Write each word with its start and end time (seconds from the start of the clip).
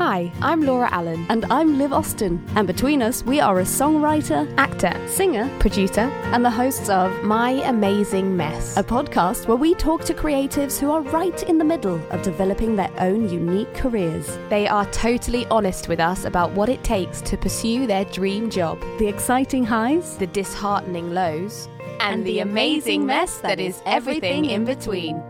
Hi, 0.00 0.32
I'm 0.40 0.62
Laura 0.62 0.88
Allen, 0.90 1.26
And 1.28 1.44
I'm 1.50 1.76
Liv 1.76 1.92
Austin. 1.92 2.42
And 2.56 2.66
between 2.66 3.02
us, 3.02 3.22
we 3.22 3.38
are 3.38 3.60
a 3.60 3.64
songwriter, 3.64 4.50
actor, 4.56 4.94
singer, 5.06 5.46
producer, 5.58 6.10
and 6.32 6.42
the 6.42 6.48
hosts 6.48 6.88
of 6.88 7.22
My 7.22 7.50
Amazing 7.68 8.34
Mess. 8.34 8.78
a 8.78 8.82
podcast 8.82 9.46
where 9.46 9.58
we 9.58 9.74
talk 9.74 10.06
to 10.06 10.14
creatives 10.14 10.78
who 10.78 10.90
are 10.90 11.02
right 11.02 11.42
in 11.42 11.58
the 11.58 11.66
middle 11.66 12.00
of 12.12 12.22
developing 12.22 12.76
their 12.76 12.90
own 12.98 13.28
unique 13.28 13.74
careers. 13.74 14.38
They 14.48 14.66
are 14.66 14.86
totally 14.86 15.44
honest 15.48 15.86
with 15.86 16.00
us 16.00 16.24
about 16.24 16.52
what 16.52 16.70
it 16.70 16.82
takes 16.82 17.20
to 17.20 17.36
pursue 17.36 17.86
their 17.86 18.06
dream 18.06 18.48
job, 18.48 18.80
The 18.98 19.06
exciting 19.06 19.66
highs, 19.66 20.16
the 20.16 20.28
disheartening 20.28 21.12
lows, 21.12 21.68
and, 22.00 22.24
the 22.24 22.38
amazing 22.38 23.04
mess 23.04 23.36
that 23.40 23.60
is 23.60 23.82
everything 23.84 24.46
in 24.46 24.64
between. 24.64 25.22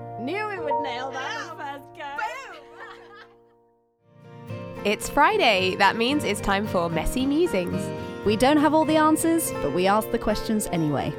It's 4.83 5.11
Friday. 5.11 5.77
That 5.77 5.97
means 5.97 6.25
it's 6.25 6.41
time 6.41 6.67
for 6.67 6.89
Messy 6.89 7.27
Musings. 7.27 7.87
We 8.25 8.35
don't 8.35 8.57
have 8.57 8.73
all 8.73 8.87
the 8.87 8.97
answers, 8.97 9.53
but 9.61 9.75
we 9.75 9.87
ask 9.87 10.11
the 10.11 10.19
questions 10.19 10.69
anyway. 10.73 11.13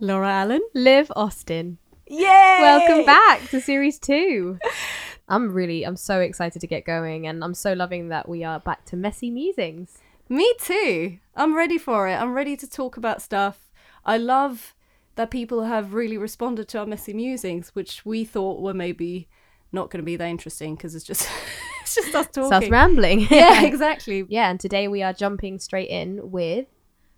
Laura 0.00 0.28
Allen. 0.28 0.62
Liv 0.74 1.12
Austin. 1.14 1.78
Yay! 2.08 2.58
Welcome 2.60 3.06
back 3.06 3.48
to 3.50 3.60
series 3.60 4.00
two. 4.00 4.58
I'm 5.28 5.52
really, 5.52 5.84
I'm 5.84 5.96
so 5.96 6.18
excited 6.18 6.58
to 6.58 6.66
get 6.66 6.84
going, 6.84 7.28
and 7.28 7.44
I'm 7.44 7.54
so 7.54 7.72
loving 7.72 8.08
that 8.08 8.28
we 8.28 8.42
are 8.42 8.58
back 8.58 8.84
to 8.86 8.96
Messy 8.96 9.30
Musings. 9.30 9.98
Me 10.28 10.52
too. 10.60 11.18
I'm 11.36 11.54
ready 11.54 11.78
for 11.78 12.08
it. 12.08 12.16
I'm 12.16 12.32
ready 12.32 12.56
to 12.56 12.68
talk 12.68 12.96
about 12.96 13.22
stuff. 13.22 13.70
I 14.04 14.18
love 14.18 14.74
that 15.16 15.30
people 15.30 15.64
have 15.64 15.94
really 15.94 16.16
responded 16.16 16.68
to 16.68 16.78
our 16.78 16.86
messy 16.86 17.12
musings, 17.12 17.70
which 17.70 18.04
we 18.04 18.24
thought 18.24 18.60
were 18.60 18.74
maybe 18.74 19.28
not 19.72 19.90
going 19.90 20.00
to 20.00 20.06
be 20.06 20.16
that 20.16 20.28
interesting 20.28 20.76
because 20.76 20.94
it's 20.94 21.04
just 21.04 21.28
it's 21.82 21.94
just 21.94 22.14
us 22.14 22.28
talking. 22.28 22.50
Sounds 22.50 22.70
rambling. 22.70 23.20
yeah, 23.30 23.62
exactly. 23.64 24.24
yeah, 24.28 24.50
and 24.50 24.60
today 24.60 24.88
we 24.88 25.02
are 25.02 25.12
jumping 25.12 25.58
straight 25.58 25.88
in 25.88 26.30
with 26.30 26.66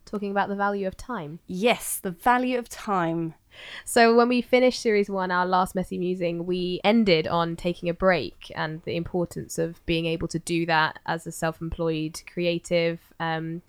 talking 0.06 0.30
about 0.30 0.48
the 0.48 0.56
value 0.56 0.86
of 0.86 0.96
time. 0.96 1.40
Yes, 1.46 1.98
the 1.98 2.10
value 2.10 2.58
of 2.58 2.68
time. 2.68 3.34
So 3.84 4.14
when 4.14 4.28
we 4.28 4.40
finished 4.40 4.80
series 4.80 5.10
one, 5.10 5.30
our 5.30 5.44
last 5.44 5.74
messy 5.74 5.98
musing, 5.98 6.46
we 6.46 6.80
ended 6.84 7.26
on 7.26 7.56
taking 7.56 7.88
a 7.88 7.94
break 7.94 8.52
and 8.54 8.80
the 8.84 8.96
importance 8.96 9.58
of 9.58 9.84
being 9.84 10.06
able 10.06 10.28
to 10.28 10.38
do 10.38 10.64
that 10.66 11.00
as 11.04 11.26
a 11.26 11.32
self-employed 11.32 12.22
creative, 12.32 13.00
um, 13.18 13.62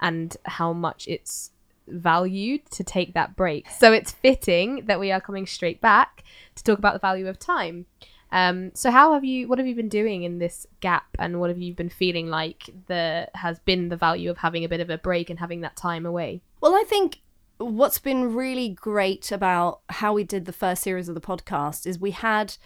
and 0.00 0.36
how 0.44 0.72
much 0.72 1.08
it's 1.08 1.50
valued 1.92 2.70
to 2.70 2.84
take 2.84 3.14
that 3.14 3.36
break. 3.36 3.68
So 3.70 3.92
it's 3.92 4.12
fitting 4.12 4.86
that 4.86 5.00
we 5.00 5.12
are 5.12 5.20
coming 5.20 5.46
straight 5.46 5.80
back 5.80 6.24
to 6.54 6.64
talk 6.64 6.78
about 6.78 6.94
the 6.94 6.98
value 7.00 7.28
of 7.28 7.38
time. 7.38 7.86
Um, 8.32 8.70
so 8.74 8.90
how 8.90 9.14
have 9.14 9.24
you? 9.24 9.48
What 9.48 9.58
have 9.58 9.66
you 9.66 9.74
been 9.74 9.88
doing 9.88 10.22
in 10.22 10.38
this 10.38 10.66
gap, 10.80 11.08
and 11.18 11.40
what 11.40 11.50
have 11.50 11.58
you 11.58 11.74
been 11.74 11.88
feeling 11.88 12.28
like 12.28 12.70
the 12.86 13.28
has 13.34 13.58
been 13.58 13.88
the 13.88 13.96
value 13.96 14.30
of 14.30 14.38
having 14.38 14.64
a 14.64 14.68
bit 14.68 14.80
of 14.80 14.88
a 14.88 14.98
break 14.98 15.30
and 15.30 15.38
having 15.38 15.62
that 15.62 15.76
time 15.76 16.06
away? 16.06 16.42
Well, 16.60 16.74
I 16.74 16.84
think 16.86 17.20
what's 17.58 17.98
been 17.98 18.34
really 18.34 18.68
great 18.68 19.32
about 19.32 19.80
how 19.90 20.12
we 20.12 20.24
did 20.24 20.44
the 20.44 20.52
first 20.52 20.82
series 20.82 21.08
of 21.08 21.14
the 21.14 21.20
podcast 21.20 21.86
is 21.86 21.98
we 21.98 22.12
had 22.12 22.56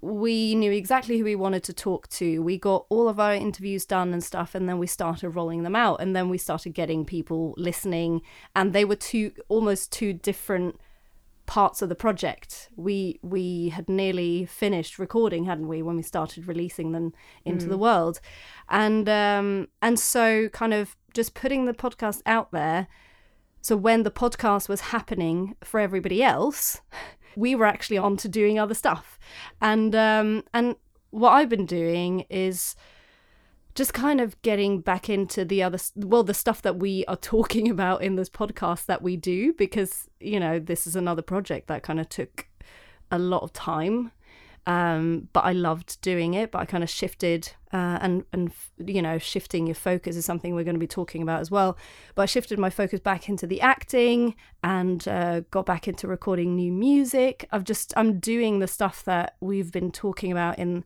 we 0.00 0.54
knew 0.54 0.70
exactly 0.70 1.18
who 1.18 1.24
we 1.24 1.34
wanted 1.34 1.64
to 1.64 1.72
talk 1.72 2.08
to. 2.08 2.42
We 2.42 2.58
got 2.58 2.86
all 2.88 3.08
of 3.08 3.18
our 3.18 3.34
interviews 3.34 3.84
done 3.84 4.12
and 4.12 4.22
stuff, 4.22 4.54
and 4.54 4.68
then 4.68 4.78
we 4.78 4.86
started 4.86 5.30
rolling 5.30 5.62
them 5.62 5.76
out. 5.76 6.00
And 6.00 6.14
then 6.14 6.28
we 6.28 6.38
started 6.38 6.74
getting 6.74 7.04
people 7.04 7.54
listening, 7.56 8.22
and 8.54 8.72
they 8.72 8.84
were 8.84 8.96
two 8.96 9.32
almost 9.48 9.92
two 9.92 10.12
different 10.12 10.78
parts 11.46 11.80
of 11.80 11.88
the 11.88 11.94
project. 11.94 12.68
We 12.76 13.18
we 13.22 13.70
had 13.70 13.88
nearly 13.88 14.44
finished 14.44 14.98
recording, 14.98 15.44
hadn't 15.44 15.68
we, 15.68 15.82
when 15.82 15.96
we 15.96 16.02
started 16.02 16.46
releasing 16.46 16.92
them 16.92 17.14
into 17.44 17.66
the 17.66 17.78
world, 17.78 18.20
and 18.68 19.08
um, 19.08 19.68
and 19.80 19.98
so 19.98 20.48
kind 20.50 20.74
of 20.74 20.96
just 21.14 21.34
putting 21.34 21.64
the 21.64 21.74
podcast 21.74 22.22
out 22.26 22.52
there. 22.52 22.88
So 23.62 23.76
when 23.76 24.04
the 24.04 24.12
podcast 24.12 24.68
was 24.68 24.80
happening 24.80 25.56
for 25.64 25.80
everybody 25.80 26.22
else, 26.22 26.82
we 27.36 27.54
were 27.54 27.66
actually 27.66 27.98
on 27.98 28.16
to 28.18 28.28
doing 28.28 28.58
other 28.58 28.74
stuff, 28.74 29.18
and 29.60 29.94
um, 29.94 30.42
and 30.52 30.76
what 31.10 31.30
I've 31.30 31.48
been 31.48 31.66
doing 31.66 32.24
is 32.28 32.74
just 33.74 33.92
kind 33.92 34.20
of 34.20 34.40
getting 34.42 34.80
back 34.80 35.08
into 35.08 35.44
the 35.44 35.62
other 35.62 35.78
well 35.94 36.24
the 36.24 36.34
stuff 36.34 36.62
that 36.62 36.78
we 36.78 37.04
are 37.06 37.16
talking 37.34 37.68
about 37.70 38.02
in 38.02 38.16
this 38.16 38.30
podcast 38.30 38.86
that 38.86 39.02
we 39.02 39.16
do 39.16 39.52
because 39.52 40.08
you 40.18 40.40
know 40.40 40.58
this 40.58 40.86
is 40.86 40.96
another 40.96 41.22
project 41.22 41.68
that 41.68 41.82
kind 41.82 42.00
of 42.00 42.08
took 42.08 42.48
a 43.10 43.18
lot 43.18 43.42
of 43.42 43.52
time 43.52 44.10
um, 44.66 45.28
but 45.32 45.44
I 45.44 45.52
loved 45.52 46.00
doing 46.00 46.34
it 46.34 46.50
but 46.50 46.58
I 46.58 46.64
kind 46.64 46.82
of 46.82 46.90
shifted 46.90 47.52
uh, 47.72 47.98
and 48.00 48.24
and 48.32 48.52
you 48.78 49.02
know 49.02 49.18
shifting 49.18 49.66
your 49.66 49.74
focus 49.74 50.16
is 50.16 50.24
something 50.24 50.54
we're 50.54 50.64
going 50.64 50.74
to 50.76 50.80
be 50.80 50.86
talking 50.86 51.22
about 51.22 51.40
as 51.40 51.50
well 51.50 51.76
but 52.14 52.22
I 52.22 52.26
shifted 52.26 52.58
my 52.58 52.70
focus 52.70 53.00
back 53.00 53.28
into 53.28 53.46
the 53.46 53.60
acting 53.60 54.34
and 54.62 55.06
uh, 55.08 55.40
got 55.50 55.66
back 55.66 55.88
into 55.88 56.08
recording 56.08 56.56
new 56.56 56.72
music 56.72 57.48
I've 57.52 57.64
just 57.64 57.92
I'm 57.96 58.18
doing 58.18 58.58
the 58.58 58.68
stuff 58.68 59.04
that 59.04 59.36
we've 59.40 59.72
been 59.72 59.92
talking 59.92 60.32
about 60.32 60.58
in 60.58 60.84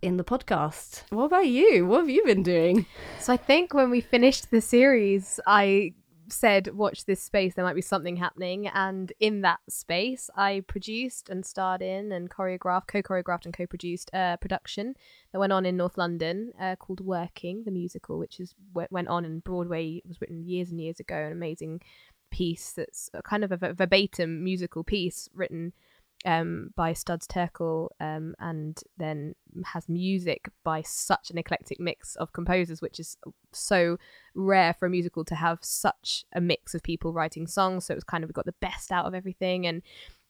in 0.00 0.16
the 0.16 0.24
podcast. 0.24 1.02
What 1.10 1.24
about 1.24 1.48
you? 1.48 1.86
What 1.86 2.00
have 2.00 2.08
you 2.08 2.24
been 2.24 2.42
doing? 2.42 2.86
So 3.18 3.32
I 3.32 3.36
think 3.36 3.74
when 3.74 3.90
we 3.90 4.00
finished 4.00 4.50
the 4.50 4.60
series, 4.60 5.40
I 5.46 5.94
said, 6.32 6.74
"Watch 6.74 7.04
this 7.04 7.22
space. 7.22 7.54
There 7.54 7.64
might 7.64 7.74
be 7.74 7.82
something 7.82 8.16
happening." 8.16 8.66
And 8.68 9.12
in 9.20 9.42
that 9.42 9.60
space, 9.68 10.30
I 10.36 10.62
produced 10.66 11.28
and 11.28 11.44
starred 11.44 11.82
in 11.82 12.12
and 12.12 12.30
choreographed, 12.30 12.88
co-choreographed 12.88 13.44
and 13.44 13.54
co-produced 13.54 14.10
a 14.12 14.38
production 14.40 14.94
that 15.32 15.38
went 15.38 15.52
on 15.52 15.66
in 15.66 15.76
North 15.76 15.98
London 15.98 16.52
uh, 16.60 16.76
called 16.76 17.00
"Working," 17.00 17.64
the 17.64 17.70
musical, 17.70 18.18
which 18.18 18.40
is 18.40 18.54
went 18.72 19.08
on 19.08 19.24
in 19.24 19.40
Broadway. 19.40 20.02
It 20.04 20.06
was 20.06 20.20
written 20.20 20.44
years 20.44 20.70
and 20.70 20.80
years 20.80 21.00
ago. 21.00 21.16
An 21.16 21.32
amazing 21.32 21.82
piece 22.30 22.72
that's 22.72 23.10
a 23.14 23.22
kind 23.22 23.44
of 23.44 23.52
a 23.52 23.56
verbatim 23.56 24.44
musical 24.44 24.84
piece 24.84 25.28
written 25.34 25.72
um, 26.24 26.70
by 26.76 26.92
Studs 26.92 27.26
Terkel, 27.26 27.88
um, 28.00 28.34
and 28.38 28.80
then 28.96 29.34
has 29.64 29.88
music 29.88 30.48
by 30.64 30.82
such 30.82 31.30
an 31.30 31.38
eclectic 31.38 31.78
mix 31.78 32.16
of 32.16 32.32
composers, 32.32 32.82
which 32.82 32.98
is 32.98 33.16
so 33.52 33.98
rare 34.34 34.74
for 34.74 34.86
a 34.86 34.90
musical 34.90 35.24
to 35.24 35.34
have 35.34 35.58
such 35.62 36.24
a 36.34 36.40
mix 36.40 36.74
of 36.74 36.82
people 36.82 37.12
writing 37.12 37.46
songs. 37.46 37.86
So 37.86 37.94
it 37.94 37.96
was 37.96 38.04
kind 38.04 38.24
of 38.24 38.30
we 38.30 38.34
got 38.34 38.46
the 38.46 38.54
best 38.60 38.90
out 38.90 39.06
of 39.06 39.14
everything, 39.14 39.66
and 39.66 39.82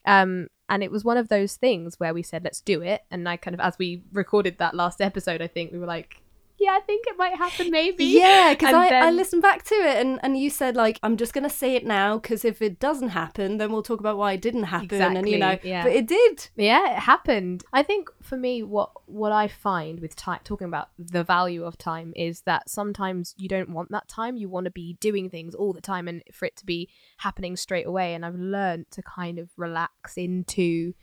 um, 0.05 0.49
and 0.69 0.83
it 0.83 0.91
was 0.91 1.05
one 1.05 1.17
of 1.17 1.29
those 1.29 1.57
things 1.57 1.99
where 1.99 2.15
we 2.15 2.23
said 2.23 2.45
let's 2.45 2.61
do 2.61 2.83
it. 2.83 3.03
And 3.11 3.29
I 3.29 3.37
kind 3.37 3.55
of 3.55 3.61
as 3.61 3.79
we 3.79 4.03
recorded 4.13 4.59
that 4.59 4.75
last 4.75 5.01
episode, 5.01 5.43
I 5.43 5.49
think 5.49 5.73
we 5.73 5.79
were 5.79 5.87
like. 5.87 6.23
Yeah, 6.59 6.73
I 6.73 6.81
think 6.81 7.07
it 7.07 7.17
might 7.17 7.37
happen. 7.37 7.71
Maybe. 7.71 8.05
Yeah, 8.05 8.53
because 8.53 8.75
I, 8.75 8.87
I 8.87 8.91
then- 8.91 9.17
listened 9.17 9.43
back 9.43 9.63
to 9.65 9.75
it 9.75 9.99
and, 9.99 10.19
and 10.23 10.37
you 10.39 10.51
said 10.51 10.75
like 10.75 10.99
I'm 11.03 11.17
just 11.17 11.33
gonna 11.33 11.49
say 11.51 11.77
it 11.77 11.87
now 11.87 12.19
because 12.19 12.45
if 12.45 12.61
it 12.61 12.81
doesn't 12.81 13.11
happen, 13.11 13.59
then 13.59 13.71
we'll 13.73 13.83
talk 13.83 14.01
about 14.01 14.17
why 14.19 14.33
it 14.33 14.43
didn't 14.43 14.65
happen. 14.65 14.87
Exactly, 14.87 15.19
And 15.19 15.29
you 15.29 15.39
know, 15.39 15.59
yeah. 15.63 15.85
but 15.85 15.93
it 15.93 16.07
did. 16.07 16.49
Yeah, 16.57 16.97
it 16.97 16.99
happened. 16.99 17.65
I 17.73 17.83
think 17.83 18.09
for 18.23 18.37
me, 18.37 18.63
what 18.63 18.91
what 19.07 19.31
I 19.33 19.49
find 19.49 20.01
with 20.01 20.17
time, 20.17 20.41
talking 20.45 20.67
about 20.67 20.89
the 20.99 21.23
value 21.23 21.65
of 21.65 21.79
time, 21.79 22.13
is 22.17 22.43
that 22.43 22.69
sometimes 22.69 23.35
you 23.39 23.49
don't 23.49 23.71
want 23.71 23.91
that 23.93 24.09
time. 24.09 24.37
You 24.37 24.49
want 24.49 24.65
to 24.65 24.71
be 24.71 24.97
doing 25.01 25.31
things 25.31 25.55
all 25.55 25.73
the 25.73 25.81
time, 25.81 26.09
and 26.09 26.23
for 26.33 26.47
it 26.47 26.57
to 26.57 26.67
be 26.67 26.89
happening 27.19 27.57
straight 27.57 27.87
away. 27.87 28.15
And 28.15 28.25
I've 28.27 28.35
learned 28.35 28.91
to 28.93 29.03
kind 29.03 29.39
of 29.39 29.49
relax 29.57 30.17
into 30.17 30.95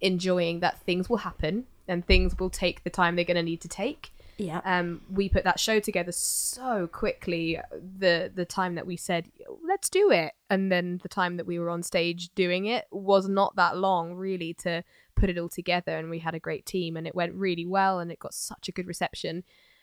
enjoying 0.00 0.60
that 0.60 0.78
things 0.82 1.08
will 1.08 1.18
happen 1.18 1.64
and 1.88 2.06
things 2.06 2.36
will 2.38 2.50
take 2.50 2.84
the 2.84 2.90
time 2.90 3.16
they're 3.16 3.24
going 3.24 3.36
to 3.36 3.42
need 3.42 3.60
to 3.62 3.68
take 3.68 4.10
Yeah. 4.38 4.60
um, 4.64 5.00
we 5.10 5.28
put 5.28 5.44
that 5.44 5.58
show 5.58 5.80
together 5.80 6.12
so 6.12 6.86
quickly. 6.86 7.58
The 7.72 8.30
the 8.34 8.44
time 8.44 8.74
that 8.74 8.86
we 8.86 8.96
said 8.96 9.30
let's 9.66 9.88
do 9.88 10.10
it, 10.10 10.32
and 10.50 10.70
then 10.70 11.00
the 11.02 11.08
time 11.08 11.36
that 11.38 11.46
we 11.46 11.58
were 11.58 11.70
on 11.70 11.82
stage 11.82 12.30
doing 12.34 12.66
it 12.66 12.86
was 12.90 13.28
not 13.28 13.56
that 13.56 13.76
long, 13.76 14.14
really, 14.14 14.54
to 14.54 14.82
put 15.14 15.30
it 15.30 15.38
all 15.38 15.48
together. 15.48 15.96
And 15.96 16.10
we 16.10 16.18
had 16.18 16.34
a 16.34 16.40
great 16.40 16.66
team, 16.66 16.96
and 16.96 17.06
it 17.06 17.14
went 17.14 17.34
really 17.34 17.66
well, 17.66 17.98
and 17.98 18.12
it 18.12 18.18
got 18.18 18.34
such 18.34 18.68
a 18.68 18.72
good 18.72 18.86
reception. 18.86 19.42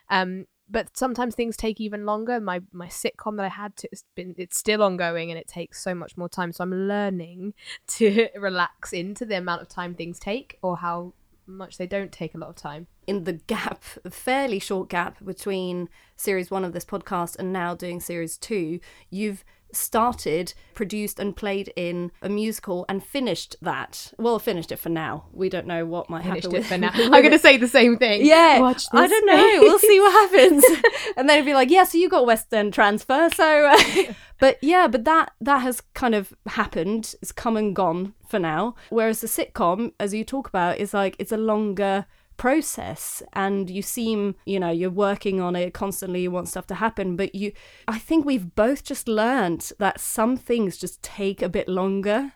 Um, 0.10 0.46
but 0.70 0.98
sometimes 0.98 1.36
things 1.36 1.58
take 1.58 1.82
even 1.82 2.06
longer. 2.06 2.40
My 2.40 2.62
my 2.72 2.88
sitcom 2.88 3.38
that 3.38 3.46
I 3.46 3.50
had 3.50 3.76
to, 3.78 3.90
it's 3.92 4.06
been 4.16 4.36
it's 4.38 4.58
still 4.58 4.84
ongoing, 4.84 5.32
and 5.32 5.40
it 5.40 5.48
takes 5.48 5.84
so 5.84 5.94
much 5.96 6.16
more 6.16 6.30
time. 6.30 6.52
So 6.52 6.64
I'm 6.64 6.88
learning 6.88 7.54
to 7.88 8.30
relax 8.36 8.94
into 8.94 9.26
the 9.26 9.38
amount 9.38 9.62
of 9.62 9.70
time 9.70 9.96
things 9.96 10.20
take, 10.20 10.58
or 10.62 10.78
how 10.78 11.14
much 11.46 11.78
they 11.78 11.88
don't 11.88 12.12
take 12.12 12.36
a 12.36 12.38
lot 12.38 12.50
of 12.50 12.56
time. 12.56 12.88
in 13.06 13.26
the 13.26 13.34
gap, 13.34 13.84
a 14.06 14.10
fairly 14.10 14.60
short 14.60 14.90
gap 14.90 15.24
between 15.24 15.90
series 16.16 16.50
one 16.50 16.64
of 16.64 16.74
this 16.74 16.86
podcast 16.86 17.38
and 17.38 17.52
now 17.52 17.76
doing 17.76 18.00
series 18.00 18.38
two, 18.38 18.80
you've 19.10 19.44
started, 19.76 20.54
produced, 20.74 21.20
and 21.20 21.36
played 21.36 21.72
in 21.76 22.12
a 22.22 22.30
musical 22.30 22.86
and 22.88 23.04
finished 23.04 23.56
that. 23.62 24.14
Well, 24.18 24.40
finished 24.40 24.72
it 24.72 24.78
for 24.78 24.90
now. 24.90 25.26
We 25.32 25.50
don't 25.50 25.68
know 25.68 25.86
what 25.86 26.10
might 26.10 26.24
Finished 26.24 26.46
happen 26.46 26.56
it 26.56 26.60
with 26.60 26.68
for 26.68 26.78
now. 26.78 26.92
I'm 26.94 27.10
going 27.10 27.32
to 27.32 27.40
say 27.40 27.58
the 27.58 27.68
same 27.68 27.98
thing. 27.98 28.26
Yeah, 28.26 28.60
Watch 28.60 28.86
I 28.92 29.08
don't 29.08 29.26
know. 29.26 29.60
We'll 29.62 29.80
see 29.80 30.00
what 30.00 30.12
happens. 30.12 30.64
and 31.18 31.30
then 31.30 31.38
it'd 31.38 31.46
be 31.46 31.54
like, 31.54 31.70
yeah, 31.70 31.84
so 31.84 31.98
you 31.98 32.10
got 32.10 32.26
West 32.26 32.54
End 32.54 32.74
transfer. 32.74 33.30
So, 33.36 33.66
uh, 33.68 34.14
but 34.40 34.58
yeah, 34.62 34.88
but 34.88 35.06
that 35.06 35.34
that 35.42 35.60
has 35.60 35.82
kind 35.94 36.16
of 36.16 36.34
happened. 36.48 37.16
It's 37.22 37.32
come 37.32 37.58
and 37.58 37.76
gone 37.76 38.14
for 38.34 38.40
now. 38.40 38.74
Whereas 38.90 39.22
the 39.22 39.28
sitcom, 39.28 39.94
as 40.00 40.12
you 40.12 40.24
talk 40.24 40.48
about, 40.48 40.80
is 40.80 40.92
like 40.92 41.16
it's 41.20 41.32
a 41.32 41.38
longer 41.38 42.08
process 42.36 43.22
and 43.34 43.70
you 43.70 43.84
seem 43.84 44.34
you 44.44 44.60
know 44.60 44.72
you're 44.72 44.90
working 44.90 45.40
on 45.40 45.56
it 45.56 45.72
constantly 45.72 46.24
you 46.24 46.32
want 46.32 46.48
stuff 46.48 46.66
to 46.66 46.74
happen 46.74 47.16
but 47.16 47.36
you 47.36 47.52
i 47.88 48.00
think 48.00 48.26
we've 48.26 48.56
both 48.56 48.84
just 48.84 49.08
learned 49.08 49.72
that 49.78 50.00
some 50.00 50.36
things 50.36 50.76
just 50.76 51.00
take 51.04 51.44
a 51.44 51.48
bit 51.48 51.70
longer. 51.70 52.34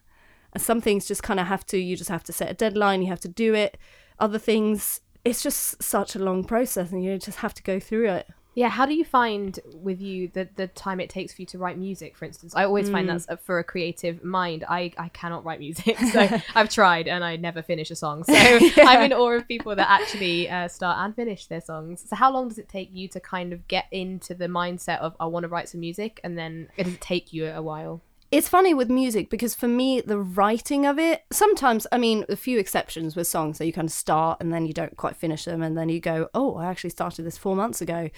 And 0.53 0.61
some 0.61 0.81
things 0.81 1.07
just 1.07 1.23
kind 1.23 1.39
of 1.39 1.47
have 1.47 1.65
to 1.67 1.77
you 1.77 1.97
just 1.97 2.11
have 2.11 2.23
to 2.25 2.33
set 2.33 2.51
a 2.51 2.53
deadline 2.53 3.01
you 3.01 3.09
have 3.09 3.25
to 3.27 3.27
do 3.45 3.55
it. 3.55 3.77
Other 4.19 4.39
things 4.39 5.01
it's 5.25 5.41
just 5.41 5.81
such 5.81 6.15
a 6.15 6.19
long 6.19 6.43
process 6.43 6.91
and 6.91 7.03
you 7.03 7.17
just 7.17 7.39
have 7.39 7.55
to 7.55 7.63
go 7.63 7.79
through 7.79 8.07
it 8.09 8.27
Yeah, 8.57 8.69
how 8.69 8.87
do 8.87 8.95
you 8.95 9.05
find 9.05 9.59
with 9.71 10.01
you 10.01 10.29
the 10.33 10.49
the 10.55 10.65
time 10.65 10.99
it 10.99 11.11
takes 11.11 11.31
for 11.31 11.43
you 11.43 11.45
to 11.45 11.59
write 11.59 11.77
music, 11.77 12.17
for 12.17 12.25
instance? 12.25 12.55
I 12.55 12.65
always 12.65 12.89
find 12.89 13.07
that's 13.07 13.27
for 13.43 13.59
a 13.59 13.63
creative 13.63 14.23
mind. 14.23 14.65
I, 14.67 14.91
I 14.97 15.09
cannot 15.09 15.45
write 15.45 15.59
music, 15.59 15.95
so 16.11 16.27
I've 16.55 16.67
tried 16.67 17.07
and 17.07 17.23
I 17.23 17.35
never 17.35 17.61
finish 17.61 17.91
a 17.91 17.95
song. 17.95 18.23
So 18.37 18.81
I'm 18.81 19.03
in 19.03 19.13
awe 19.13 19.33
of 19.33 19.47
people 19.47 19.75
that 19.75 19.87
actually 19.87 20.49
uh, 20.49 20.69
start 20.69 20.97
and 20.97 21.15
finish 21.15 21.45
their 21.45 21.61
songs. 21.61 22.03
So 22.09 22.15
how 22.15 22.31
long 22.31 22.47
does 22.47 22.57
it 22.57 22.67
take 22.67 22.89
you 22.91 23.07
to 23.09 23.19
kind 23.19 23.53
of 23.53 23.67
get 23.67 23.85
into 23.91 24.33
the 24.33 24.47
mindset 24.47 25.01
of 25.01 25.15
I 25.19 25.25
want 25.27 25.43
to 25.43 25.49
write 25.49 25.69
some 25.69 25.81
music, 25.81 26.19
and 26.23 26.35
then 26.35 26.69
does 26.79 26.95
it 26.95 26.99
take 26.99 27.31
you 27.31 27.45
a 27.49 27.61
while? 27.61 28.01
It's 28.31 28.49
funny 28.49 28.73
with 28.73 28.89
music 28.89 29.29
because 29.29 29.55
for 29.55 29.67
me 29.67 30.01
the 30.01 30.19
writing 30.19 30.85
of 30.85 30.99
it 30.99 31.23
sometimes 31.31 31.87
i 31.91 31.97
mean 31.97 32.25
a 32.29 32.35
few 32.35 32.59
exceptions 32.59 33.15
with 33.15 33.27
songs 33.27 33.57
that 33.57 33.65
you 33.65 33.73
kind 33.73 33.87
of 33.87 33.93
start 33.93 34.37
and 34.41 34.53
then 34.53 34.65
you 34.65 34.73
don't 34.73 34.97
quite 34.97 35.15
finish 35.15 35.45
them 35.45 35.61
and 35.61 35.77
then 35.77 35.89
you 35.89 35.99
go 35.99 36.27
oh 36.33 36.55
i 36.55 36.65
actually 36.65 36.89
started 36.89 37.23
this 37.23 37.37
four 37.37 37.55
months 37.55 37.81
ago. 37.81 38.09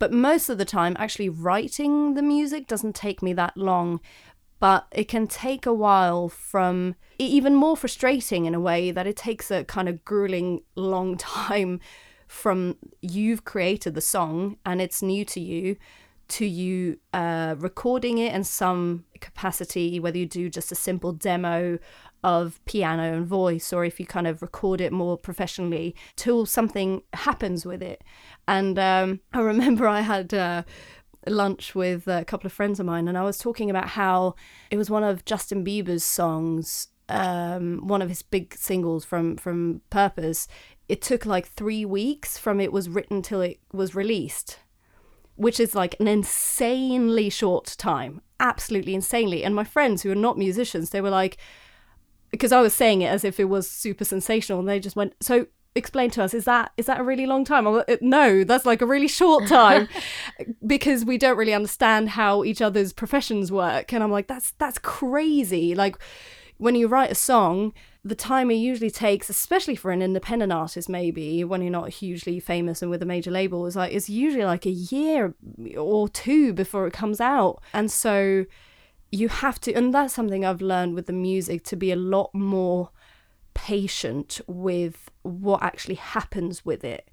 But 0.00 0.12
most 0.12 0.48
of 0.48 0.58
the 0.58 0.64
time 0.64 0.96
actually 0.98 1.28
writing 1.28 2.14
the 2.14 2.22
music 2.22 2.66
doesn't 2.66 2.96
take 2.96 3.22
me 3.22 3.32
that 3.34 3.56
long 3.56 4.00
but 4.58 4.86
it 4.92 5.08
can 5.08 5.26
take 5.26 5.66
a 5.66 5.72
while 5.72 6.28
from 6.28 6.94
even 7.18 7.54
more 7.54 7.76
frustrating 7.76 8.44
in 8.44 8.54
a 8.54 8.60
way 8.60 8.90
that 8.90 9.06
it 9.06 9.16
takes 9.16 9.50
a 9.50 9.64
kind 9.64 9.88
of 9.88 10.04
grueling 10.04 10.62
long 10.74 11.16
time 11.18 11.80
from 12.26 12.76
you've 13.00 13.44
created 13.44 13.94
the 13.94 14.00
song 14.00 14.56
and 14.66 14.82
it's 14.82 15.00
new 15.00 15.24
to 15.24 15.40
you 15.40 15.76
to 16.28 16.46
you 16.46 16.98
uh, 17.12 17.54
recording 17.58 18.18
it 18.18 18.34
in 18.34 18.44
some 18.44 19.04
capacity, 19.20 20.00
whether 20.00 20.18
you 20.18 20.26
do 20.26 20.48
just 20.48 20.72
a 20.72 20.74
simple 20.74 21.12
demo 21.12 21.78
of 22.22 22.64
piano 22.64 23.14
and 23.14 23.26
voice, 23.26 23.72
or 23.72 23.84
if 23.84 24.00
you 24.00 24.06
kind 24.06 24.26
of 24.26 24.42
record 24.42 24.80
it 24.80 24.92
more 24.92 25.18
professionally, 25.18 25.94
till 26.16 26.46
something 26.46 27.02
happens 27.12 27.66
with 27.66 27.82
it. 27.82 28.02
And 28.48 28.78
um, 28.78 29.20
I 29.32 29.40
remember 29.40 29.86
I 29.86 30.00
had. 30.00 30.32
Uh, 30.34 30.62
lunch 31.26 31.74
with 31.74 32.06
a 32.06 32.22
couple 32.26 32.46
of 32.46 32.52
friends 32.52 32.78
of 32.78 32.84
mine 32.84 33.08
and 33.08 33.16
I 33.16 33.22
was 33.22 33.38
talking 33.38 33.70
about 33.70 33.88
how 33.88 34.34
it 34.70 34.76
was 34.76 34.90
one 34.90 35.02
of 35.02 35.24
Justin 35.24 35.64
Bieber's 35.64 36.04
songs 36.04 36.88
um, 37.08 37.86
one 37.86 38.02
of 38.02 38.10
his 38.10 38.20
big 38.20 38.54
singles 38.54 39.06
from 39.06 39.38
from 39.38 39.80
Purpose 39.88 40.46
it 40.86 41.00
took 41.00 41.24
like 41.24 41.46
3 41.46 41.86
weeks 41.86 42.36
from 42.36 42.60
it 42.60 42.74
was 42.74 42.90
written 42.90 43.22
till 43.22 43.40
it 43.40 43.58
was 43.72 43.94
released 43.94 44.58
which 45.36 45.58
is 45.58 45.74
like 45.74 45.96
an 46.00 46.08
insanely 46.08 47.30
short 47.30 47.74
time, 47.78 48.20
absolutely 48.40 48.94
insanely. 48.94 49.44
And 49.44 49.54
my 49.54 49.64
friends 49.64 50.02
who 50.02 50.10
are 50.10 50.16
not 50.16 50.38
musicians, 50.38 50.90
they 50.90 51.00
were 51.00 51.10
like, 51.10 51.36
because 52.30 52.52
I 52.52 52.60
was 52.60 52.74
saying 52.74 53.02
it 53.02 53.06
as 53.08 53.24
if 53.24 53.38
it 53.38 53.44
was 53.44 53.70
super 53.70 54.04
sensational, 54.04 54.58
and 54.60 54.68
they 54.68 54.80
just 54.80 54.96
went, 54.96 55.14
so 55.20 55.46
explain 55.76 56.08
to 56.08 56.22
us 56.22 56.32
is 56.34 56.44
that 56.44 56.70
is 56.76 56.86
that 56.86 57.00
a 57.00 57.02
really 57.02 57.26
long 57.26 57.44
time? 57.44 57.64
Like, 57.64 57.90
uh, 57.90 57.96
no 58.00 58.44
that's 58.44 58.64
like 58.64 58.80
a 58.80 58.86
really 58.86 59.08
short 59.08 59.46
time. 59.48 59.88
Because 60.66 61.04
we 61.04 61.18
don't 61.18 61.36
really 61.36 61.54
understand 61.54 62.10
how 62.10 62.44
each 62.44 62.62
other's 62.62 62.92
professions 62.92 63.50
work. 63.50 63.92
And 63.92 64.02
i'm 64.02 64.10
like 64.10 64.28
that's 64.28 64.52
that's 64.52 64.78
crazy. 64.78 65.74
Like 65.74 65.96
when 66.58 66.74
you 66.74 66.86
write 66.86 67.10
a 67.10 67.16
song 67.16 67.72
the 68.04 68.14
time 68.14 68.50
it 68.50 68.56
usually 68.56 68.90
takes, 68.90 69.30
especially 69.30 69.74
for 69.74 69.90
an 69.90 70.02
independent 70.02 70.52
artist, 70.52 70.88
maybe 70.88 71.42
when 71.42 71.62
you're 71.62 71.70
not 71.70 71.88
hugely 71.88 72.38
famous 72.38 72.82
and 72.82 72.90
with 72.90 73.02
a 73.02 73.06
major 73.06 73.30
label, 73.30 73.64
is 73.64 73.76
like 73.76 73.92
it's 73.92 74.10
usually 74.10 74.44
like 74.44 74.66
a 74.66 74.70
year 74.70 75.34
or 75.78 76.08
two 76.08 76.52
before 76.52 76.86
it 76.86 76.92
comes 76.92 77.20
out. 77.20 77.62
And 77.72 77.90
so 77.90 78.44
you 79.10 79.28
have 79.28 79.58
to, 79.60 79.72
and 79.72 79.94
that's 79.94 80.12
something 80.12 80.44
I've 80.44 80.60
learned 80.60 80.94
with 80.94 81.06
the 81.06 81.14
music 81.14 81.64
to 81.64 81.76
be 81.76 81.92
a 81.92 81.96
lot 81.96 82.34
more 82.34 82.90
patient 83.54 84.40
with 84.46 85.10
what 85.22 85.62
actually 85.62 85.94
happens 85.94 86.64
with 86.64 86.84
it 86.84 87.08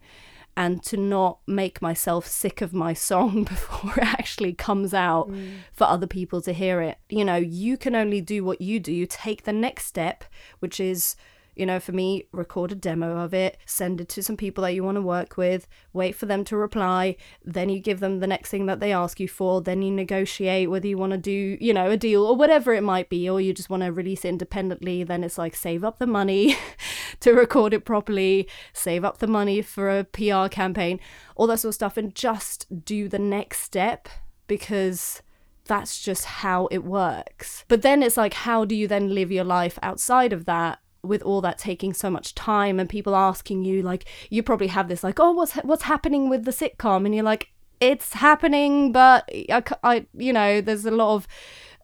and 0.61 0.83
to 0.83 0.95
not 0.95 1.39
make 1.47 1.81
myself 1.81 2.27
sick 2.27 2.61
of 2.61 2.71
my 2.71 2.93
song 2.93 3.43
before 3.55 3.93
it 3.97 4.03
actually 4.03 4.53
comes 4.53 4.93
out 4.93 5.27
mm. 5.27 5.53
for 5.73 5.85
other 5.85 6.05
people 6.05 6.39
to 6.39 6.53
hear 6.53 6.81
it. 6.81 6.99
You 7.09 7.25
know, 7.25 7.37
you 7.37 7.77
can 7.77 7.95
only 7.95 8.21
do 8.21 8.43
what 8.43 8.61
you 8.61 8.79
do. 8.79 8.93
You 8.93 9.07
take 9.07 9.43
the 9.43 9.53
next 9.53 9.85
step, 9.85 10.23
which 10.59 10.79
is 10.79 11.15
you 11.56 11.65
know, 11.65 11.80
for 11.80 11.92
me, 11.92 12.27
record 12.31 12.71
a 12.71 12.75
demo 12.75 13.18
of 13.18 13.33
it, 13.33 13.57
send 13.65 14.01
it 14.01 14.09
to 14.09 14.24
some 14.24 14.38
people 14.38 14.63
that 14.63 14.74
you 14.74 14.83
want 14.83 14.95
to 14.95 15.01
work 15.01 15.38
with, 15.38 15.68
wait 15.94 16.15
for 16.15 16.25
them 16.25 16.44
to 16.45 16.56
reply, 16.56 17.15
then 17.44 17.69
you 17.69 17.80
give 17.80 18.00
them 18.00 18.19
the 18.19 18.27
next 18.27 18.50
thing 18.50 18.65
that 18.65 18.80
they 18.80 18.94
ask 18.94 19.19
you 19.19 19.27
for, 19.27 19.62
then 19.62 19.81
you 19.81 19.92
negotiate 19.92 20.69
whether 20.69 20.88
you 20.88 20.98
want 20.98 21.12
to 21.12 21.18
do, 21.18 21.57
you 21.59 21.74
know, 21.74 21.92
a 21.92 21.98
deal 21.98 22.25
or 22.25 22.36
whatever 22.36 22.74
it 22.74 22.83
might 22.83 23.09
be, 23.09 23.30
or 23.30 23.42
you 23.42 23.53
just 23.53 23.69
want 23.69 23.83
to 23.83 23.92
release 23.92 24.25
it 24.25 24.30
independently, 24.30 25.03
then 25.03 25.24
it's 25.24 25.38
like 25.38 25.56
save 25.56 25.83
up 25.83 26.00
the 26.00 26.07
money 26.07 26.57
to 27.19 27.33
record 27.33 27.74
it 27.74 27.86
properly, 27.86 28.47
save 28.74 29.04
up 29.04 29.18
the 29.18 29.27
money 29.27 29.62
for 29.62 29.89
a 29.89 30.04
PR 30.04 30.47
campaign, 30.47 31.00
all 31.36 31.47
that 31.47 31.59
sort 31.59 31.69
of 31.69 31.75
stuff, 31.75 31.97
and 31.97 32.15
just 32.15 32.86
do 32.86 33.07
the 33.07 33.19
next 33.19 33.62
step 33.62 34.07
because 34.47 35.21
that's 35.65 36.01
just 36.01 36.25
how 36.25 36.68
it 36.68 36.83
works. 36.83 37.63
But 37.68 37.81
then 37.81 38.04
it's 38.04 38.18
like, 38.18 38.33
how 38.33 38.65
do 38.65 38.75
you 38.75 38.88
then 38.88 39.13
live 39.13 39.31
your 39.31 39.44
life 39.44 39.80
outside 39.81 40.33
of 40.33 40.45
that? 40.45 40.80
With 41.03 41.21
all 41.24 41.42
that 41.42 41.57
taking 41.57 41.94
so 41.94 42.09
much 42.09 42.36
time 42.36 42.80
and 42.80 42.88
people 42.88 43.15
asking 43.15 43.65
you 43.65 43.81
like 43.81 44.06
you 44.30 44.44
probably 44.44 44.68
have 44.68 44.88
this 44.88 45.03
like 45.03 45.19
oh 45.19 45.31
what's 45.31 45.53
what's 45.57 45.83
happening 45.83 46.30
with 46.30 46.45
the 46.45 46.51
sitcom? 46.51 47.06
And 47.06 47.15
you're 47.15 47.24
like 47.24 47.50
it's 47.80 48.13
happening 48.13 48.92
but 48.92 49.27
I, 49.50 49.63
I 49.83 50.06
you 50.13 50.31
know 50.31 50.62
there's 50.62 50.86
a 50.86 50.92
lot 50.92 51.15
of 51.15 51.27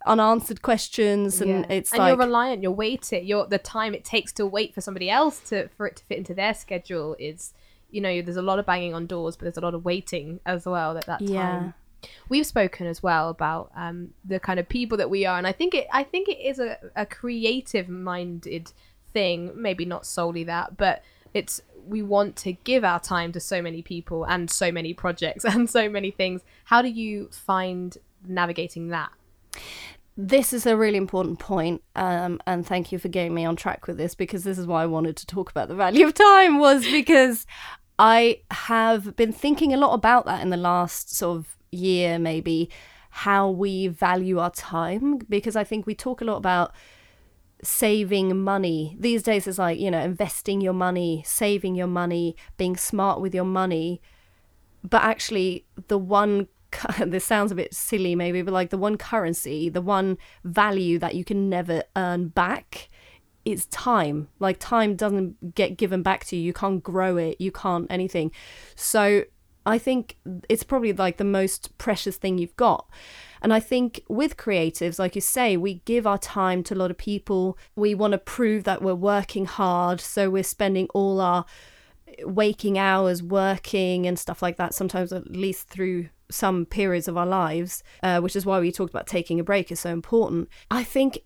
unanswered 0.05 0.61
questions 0.61 1.41
and 1.41 1.49
yeah. 1.49 1.75
it's 1.75 1.91
and 1.91 1.99
like 1.99 2.09
you're 2.09 2.17
reliant 2.17 2.61
you're 2.61 2.71
waiting 2.71 3.25
you're 3.25 3.45
the 3.47 3.57
time 3.57 3.93
it 3.93 4.05
takes 4.05 4.31
to 4.33 4.45
wait 4.45 4.73
for 4.73 4.79
somebody 4.79 5.09
else 5.09 5.39
to 5.41 5.67
for 5.69 5.87
it 5.87 5.97
to 5.97 6.03
fit 6.05 6.19
into 6.19 6.33
their 6.33 6.53
schedule 6.53 7.15
is 7.19 7.53
you 7.89 7.99
know 7.99 8.21
there's 8.21 8.37
a 8.37 8.41
lot 8.41 8.59
of 8.59 8.65
banging 8.65 8.93
on 8.93 9.05
doors 9.05 9.35
but 9.35 9.43
there's 9.43 9.57
a 9.57 9.61
lot 9.61 9.73
of 9.73 9.83
waiting 9.83 10.39
as 10.45 10.65
well 10.65 10.97
at 10.97 11.05
that 11.07 11.19
time. 11.19 11.27
Yeah 11.27 11.71
we've 12.29 12.45
spoken 12.45 12.87
as 12.87 13.01
well 13.01 13.29
about 13.29 13.71
um, 13.75 14.09
the 14.23 14.39
kind 14.39 14.59
of 14.59 14.69
people 14.69 14.97
that 14.97 15.09
we 15.09 15.25
are 15.25 15.37
and 15.37 15.47
i 15.47 15.51
think 15.51 15.73
it 15.73 15.87
i 15.91 16.03
think 16.03 16.27
it 16.27 16.39
is 16.39 16.59
a, 16.59 16.77
a 16.95 17.05
creative 17.05 17.89
minded 17.89 18.71
thing, 19.13 19.51
maybe 19.55 19.85
not 19.85 20.05
solely 20.05 20.43
that, 20.45 20.77
but 20.77 21.03
it's 21.33 21.61
we 21.87 22.01
want 22.01 22.35
to 22.35 22.51
give 22.51 22.83
our 22.83 22.99
time 22.99 23.31
to 23.31 23.39
so 23.39 23.61
many 23.61 23.81
people 23.81 24.25
and 24.25 24.51
so 24.51 24.71
many 24.71 24.93
projects 24.93 25.45
and 25.45 25.69
so 25.69 25.89
many 25.89 26.11
things. 26.11 26.41
How 26.65 26.81
do 26.81 26.89
you 26.89 27.29
find 27.31 27.97
navigating 28.27 28.89
that? 28.89 29.11
This 30.19 30.51
is 30.51 30.65
a 30.65 30.75
really 30.75 30.97
important 30.97 31.37
point, 31.37 31.83
um, 31.95 32.41
and 32.47 32.65
thank 32.65 32.91
you 32.91 32.97
for 32.97 33.07
getting 33.07 33.35
me 33.35 33.45
on 33.45 33.55
track 33.55 33.85
with 33.85 33.97
this 33.97 34.15
because 34.15 34.43
this 34.43 34.57
is 34.57 34.65
why 34.65 34.81
I 34.81 34.87
wanted 34.87 35.15
to 35.17 35.27
talk 35.27 35.51
about 35.51 35.67
the 35.67 35.75
value 35.75 36.07
of 36.07 36.15
time 36.15 36.57
was 36.57 36.83
because 36.91 37.45
I 37.99 38.41
have 38.49 39.15
been 39.15 39.31
thinking 39.31 39.73
a 39.73 39.77
lot 39.77 39.93
about 39.93 40.25
that 40.25 40.41
in 40.41 40.49
the 40.49 40.57
last 40.57 41.15
sort 41.15 41.37
of 41.37 41.57
year, 41.71 42.17
maybe 42.17 42.69
how 43.09 43.49
we 43.49 43.87
value 43.87 44.39
our 44.39 44.51
time 44.51 45.17
because 45.29 45.55
I 45.55 45.63
think 45.63 45.85
we 45.87 45.95
talk 45.95 46.21
a 46.21 46.25
lot 46.25 46.37
about 46.37 46.73
saving 47.63 48.43
money. 48.43 48.95
These 48.99 49.23
days 49.23 49.47
it's 49.47 49.57
like, 49.57 49.79
you 49.79 49.91
know, 49.91 50.01
investing 50.01 50.61
your 50.61 50.73
money, 50.73 51.23
saving 51.25 51.75
your 51.75 51.87
money, 51.87 52.35
being 52.57 52.77
smart 52.77 53.21
with 53.21 53.33
your 53.33 53.45
money. 53.45 54.01
But 54.83 55.03
actually, 55.03 55.65
the 55.87 55.97
one, 55.97 56.47
this 56.99 57.25
sounds 57.25 57.51
a 57.51 57.55
bit 57.55 57.73
silly 57.73 58.15
maybe, 58.15 58.41
but 58.41 58.53
like 58.53 58.69
the 58.69 58.77
one 58.77 58.97
currency, 58.97 59.69
the 59.69 59.81
one 59.81 60.17
value 60.43 60.99
that 60.99 61.15
you 61.15 61.23
can 61.23 61.49
never 61.49 61.83
earn 61.95 62.29
back 62.29 62.89
is 63.45 63.65
time. 63.67 64.27
Like 64.39 64.57
time 64.59 64.95
doesn't 64.95 65.55
get 65.55 65.77
given 65.77 66.03
back 66.03 66.25
to 66.25 66.35
you. 66.35 66.41
You 66.41 66.53
can't 66.53 66.83
grow 66.83 67.17
it, 67.17 67.39
you 67.39 67.51
can't 67.51 67.87
anything. 67.89 68.31
So 68.75 69.23
I 69.67 69.77
think 69.77 70.15
it's 70.47 70.63
probably 70.63 70.93
like 70.93 71.17
the 71.17 71.23
most 71.23 71.77
precious 71.77 72.15
thing 72.17 72.37
you've 72.37 72.55
got. 72.55 72.89
And 73.41 73.53
I 73.53 73.59
think 73.59 74.01
with 74.07 74.37
creatives, 74.37 74.97
like 74.97 75.13
you 75.13 75.21
say, 75.21 75.57
we 75.57 75.75
give 75.85 76.07
our 76.07 76.17
time 76.17 76.63
to 76.63 76.73
a 76.73 76.77
lot 76.77 76.89
of 76.89 76.97
people. 76.97 77.57
We 77.75 77.93
want 77.93 78.13
to 78.13 78.17
prove 78.17 78.63
that 78.63 78.81
we're 78.81 78.95
working 78.95 79.45
hard. 79.45 79.99
So 79.99 80.29
we're 80.29 80.43
spending 80.43 80.87
all 80.93 81.19
our 81.19 81.45
waking 82.23 82.79
hours 82.79 83.21
working 83.21 84.07
and 84.07 84.17
stuff 84.17 84.41
like 84.41 84.55
that, 84.55 84.73
sometimes 84.73 85.11
at 85.11 85.29
least 85.29 85.67
through 85.67 86.09
some 86.31 86.65
periods 86.65 87.07
of 87.07 87.17
our 87.17 87.25
lives, 87.25 87.83
uh, 88.01 88.21
which 88.21 88.35
is 88.35 88.45
why 88.45 88.59
we 88.59 88.71
talked 88.71 88.93
about 88.93 89.05
taking 89.05 89.39
a 89.39 89.43
break 89.43 89.71
is 89.71 89.81
so 89.81 89.91
important. 89.91 90.49
I 90.71 90.83
think 90.83 91.19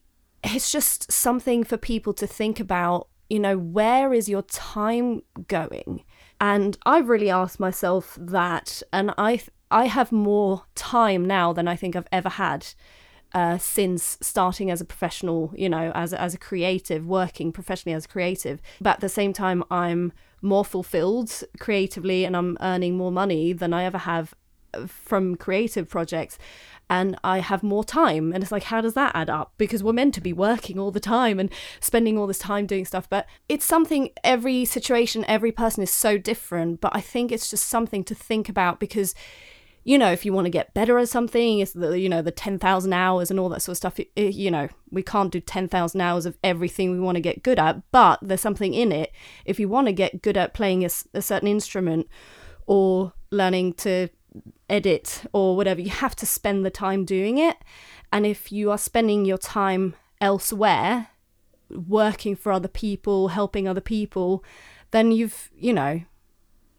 it's 0.44 0.72
just 0.72 1.12
something 1.12 1.64
for 1.64 1.78
people 1.78 2.14
to 2.14 2.28
think 2.28 2.60
about. 2.60 3.08
You 3.30 3.40
know, 3.40 3.58
where 3.58 4.14
is 4.14 4.28
your 4.28 4.42
time 4.42 5.22
going? 5.48 6.04
And 6.42 6.78
I've 6.86 7.08
really 7.08 7.30
asked 7.30 7.60
myself 7.60 8.18
that, 8.20 8.84
and 8.92 9.14
I 9.18 9.42
I 9.70 9.86
have 9.88 10.12
more 10.12 10.64
time 10.76 11.26
now 11.26 11.54
than 11.54 11.68
I 11.70 11.78
think 11.78 11.96
I've 11.96 12.08
ever 12.12 12.30
had. 12.30 12.66
uh, 13.34 13.58
since 13.58 14.18
starting 14.22 14.70
as 14.70 14.82
a 14.82 14.86
professional, 14.86 15.54
you 15.56 15.70
know, 15.70 15.92
as 15.96 16.14
as 16.14 16.34
a 16.34 16.38
creative, 16.38 17.06
working 17.06 17.52
professionally 17.54 17.96
as 17.96 18.06
a 18.06 18.08
creative. 18.10 18.62
But 18.82 18.96
at 18.96 19.00
the 19.02 19.10
same 19.10 19.34
time, 19.34 19.64
I'm 19.72 20.12
more 20.42 20.66
fulfilled 20.66 21.44
creatively, 21.60 22.26
and 22.26 22.36
I'm 22.36 22.58
earning 22.60 22.98
more 22.98 23.12
money 23.12 23.54
than 23.54 23.74
I 23.74 23.86
ever 23.86 24.00
have 24.00 24.34
uh, 24.74 24.88
from 24.88 25.36
creative 25.36 25.88
projects 25.88 26.38
and 26.92 27.18
I 27.24 27.40
have 27.40 27.64
more 27.64 27.86
time. 27.86 28.34
And 28.34 28.44
it's 28.44 28.52
like, 28.52 28.64
how 28.64 28.82
does 28.82 28.96
that 28.96 29.16
add 29.16 29.30
up? 29.30 29.54
Because 29.58 29.82
we're 29.82 29.94
meant 29.94 30.14
to 30.16 30.22
be 30.22 30.34
working 30.34 30.78
all 30.78 30.92
the 30.92 31.00
time 31.00 31.40
and 31.40 31.50
spending 31.80 32.18
all 32.18 32.28
this 32.28 32.38
time 32.38 32.66
doing 32.66 32.84
stuff. 32.84 33.10
But 33.10 33.28
it's 33.48 33.64
something, 33.64 34.10
every 34.26 34.66
situation, 34.66 35.24
every 35.26 35.54
person 35.54 35.84
is 35.84 35.90
so 35.90 36.18
different. 36.18 36.82
But 36.82 36.94
I 36.94 37.00
think 37.00 37.32
it's 37.32 37.50
just 37.50 37.70
something 37.70 38.04
to 38.04 38.14
think 38.14 38.50
about 38.50 38.82
because 38.82 39.16
you 39.84 39.98
know, 39.98 40.12
if 40.12 40.26
you 40.26 40.32
want 40.32 40.46
to 40.46 40.52
get 40.52 40.76
better 40.76 41.00
at 41.00 41.10
something, 41.10 41.58
it's 41.58 41.72
the, 41.72 41.98
you 41.98 42.08
know, 42.08 42.22
the 42.22 42.30
10,000 42.30 42.94
hours 42.94 43.32
and 43.32 43.40
all 43.40 43.50
that 43.50 43.64
sort 43.64 43.74
of 43.74 43.78
stuff. 43.78 44.00
It, 44.00 44.12
it, 44.16 44.36
you 44.36 44.52
know, 44.52 44.68
we 44.92 45.02
can't 45.02 45.32
do 45.32 45.40
10,000 45.40 46.00
hours 46.00 46.28
of 46.28 46.38
everything 46.44 46.92
we 46.92 47.00
want 47.00 47.16
to 47.16 47.20
get 47.20 47.42
good 47.42 47.58
at, 47.58 47.82
but 47.92 48.20
there's 48.22 48.42
something 48.42 48.76
in 48.76 48.92
it. 48.92 49.12
If 49.44 49.60
you 49.60 49.68
want 49.68 49.88
to 49.88 49.92
get 49.92 50.22
good 50.22 50.38
at 50.38 50.54
playing 50.54 50.86
a, 50.86 50.90
a 51.16 51.22
certain 51.24 51.48
instrument 51.48 52.08
or 52.68 53.14
learning 53.32 53.74
to 53.74 54.10
edit 54.70 55.24
or 55.34 55.56
whatever, 55.56 55.82
you 55.82 55.90
have 55.90 56.16
to 56.18 56.26
spend 56.26 56.66
the 56.66 56.70
time 56.70 57.06
doing 57.06 57.38
it. 57.38 57.58
And 58.12 58.26
if 58.26 58.52
you 58.52 58.72
are 58.72 58.78
spending 58.78 59.26
your 59.26 59.38
time 59.38 59.96
elsewhere, 60.20 61.08
working 61.70 62.36
for 62.36 62.52
other 62.52 62.68
people, 62.68 63.30
helping 63.30 63.68
other 63.68 63.82
people, 63.82 64.44
then 64.92 65.12
you've, 65.12 65.50
you 65.56 65.74
know, 65.74 66.02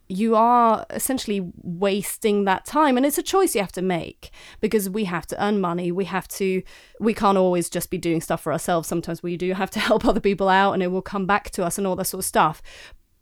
you 0.09 0.37
are 0.37 0.85
essentially 0.91 1.53
wasting 1.63 2.45
that 2.45 2.67
time. 2.67 2.97
And 2.97 3.07
it's 3.07 3.19
a 3.19 3.23
choice 3.23 3.55
you 3.55 3.63
have 3.63 3.73
to 3.73 3.83
make 3.83 4.31
because 4.61 4.91
we 4.91 5.05
have 5.05 5.27
to 5.29 5.43
earn 5.43 5.61
money. 5.61 5.91
We 5.91 6.05
have 6.05 6.29
to 6.29 6.63
we 7.01 7.15
can't 7.15 7.39
always 7.39 7.71
just 7.71 7.91
be 7.91 7.99
doing 7.99 8.21
stuff 8.21 8.43
for 8.43 8.53
ourselves. 8.53 8.89
Sometimes 8.89 9.23
we 9.23 9.37
do 9.37 9.55
have 9.55 9.71
to 9.71 9.81
help 9.89 10.05
other 10.05 10.21
people 10.21 10.49
out 10.49 10.75
and 10.75 10.83
it 10.83 10.89
will 10.89 11.03
come 11.03 11.27
back 11.27 11.51
to 11.51 11.65
us 11.65 11.79
and 11.79 11.87
all 11.87 11.97
that 11.97 12.05
sort 12.05 12.21
of 12.21 12.27
stuff. 12.27 12.61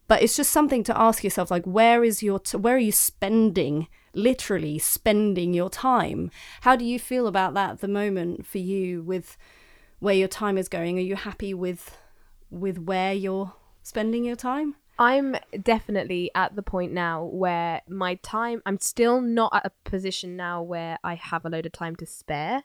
But 0.08 0.22
it's 0.22 0.36
just 0.36 0.50
something 0.50 0.82
to 0.84 1.00
ask 1.00 1.22
yourself 1.22 1.50
like 1.50 1.64
where 1.64 2.02
is 2.02 2.22
your 2.22 2.40
t- 2.40 2.56
where 2.56 2.74
are 2.74 2.78
you 2.78 2.92
spending 2.92 3.86
literally 4.12 4.78
spending 4.78 5.54
your 5.54 5.70
time 5.70 6.30
how 6.62 6.76
do 6.76 6.84
you 6.84 6.98
feel 6.98 7.26
about 7.26 7.54
that 7.54 7.70
at 7.70 7.80
the 7.80 7.88
moment 7.88 8.46
for 8.46 8.58
you 8.58 9.02
with 9.02 9.36
where 9.98 10.14
your 10.14 10.28
time 10.28 10.58
is 10.58 10.68
going 10.68 10.98
are 10.98 11.02
you 11.02 11.16
happy 11.16 11.54
with 11.54 11.96
with 12.50 12.78
where 12.78 13.12
you're 13.12 13.52
spending 13.82 14.24
your 14.24 14.36
time 14.36 14.74
I'm 15.00 15.34
definitely 15.62 16.30
at 16.34 16.56
the 16.56 16.62
point 16.62 16.92
now 16.92 17.24
where 17.24 17.80
my 17.88 18.16
time, 18.16 18.60
I'm 18.66 18.78
still 18.78 19.22
not 19.22 19.50
at 19.54 19.64
a 19.64 19.88
position 19.88 20.36
now 20.36 20.60
where 20.60 20.98
I 21.02 21.14
have 21.14 21.46
a 21.46 21.48
load 21.48 21.64
of 21.64 21.72
time 21.72 21.96
to 21.96 22.06
spare. 22.06 22.64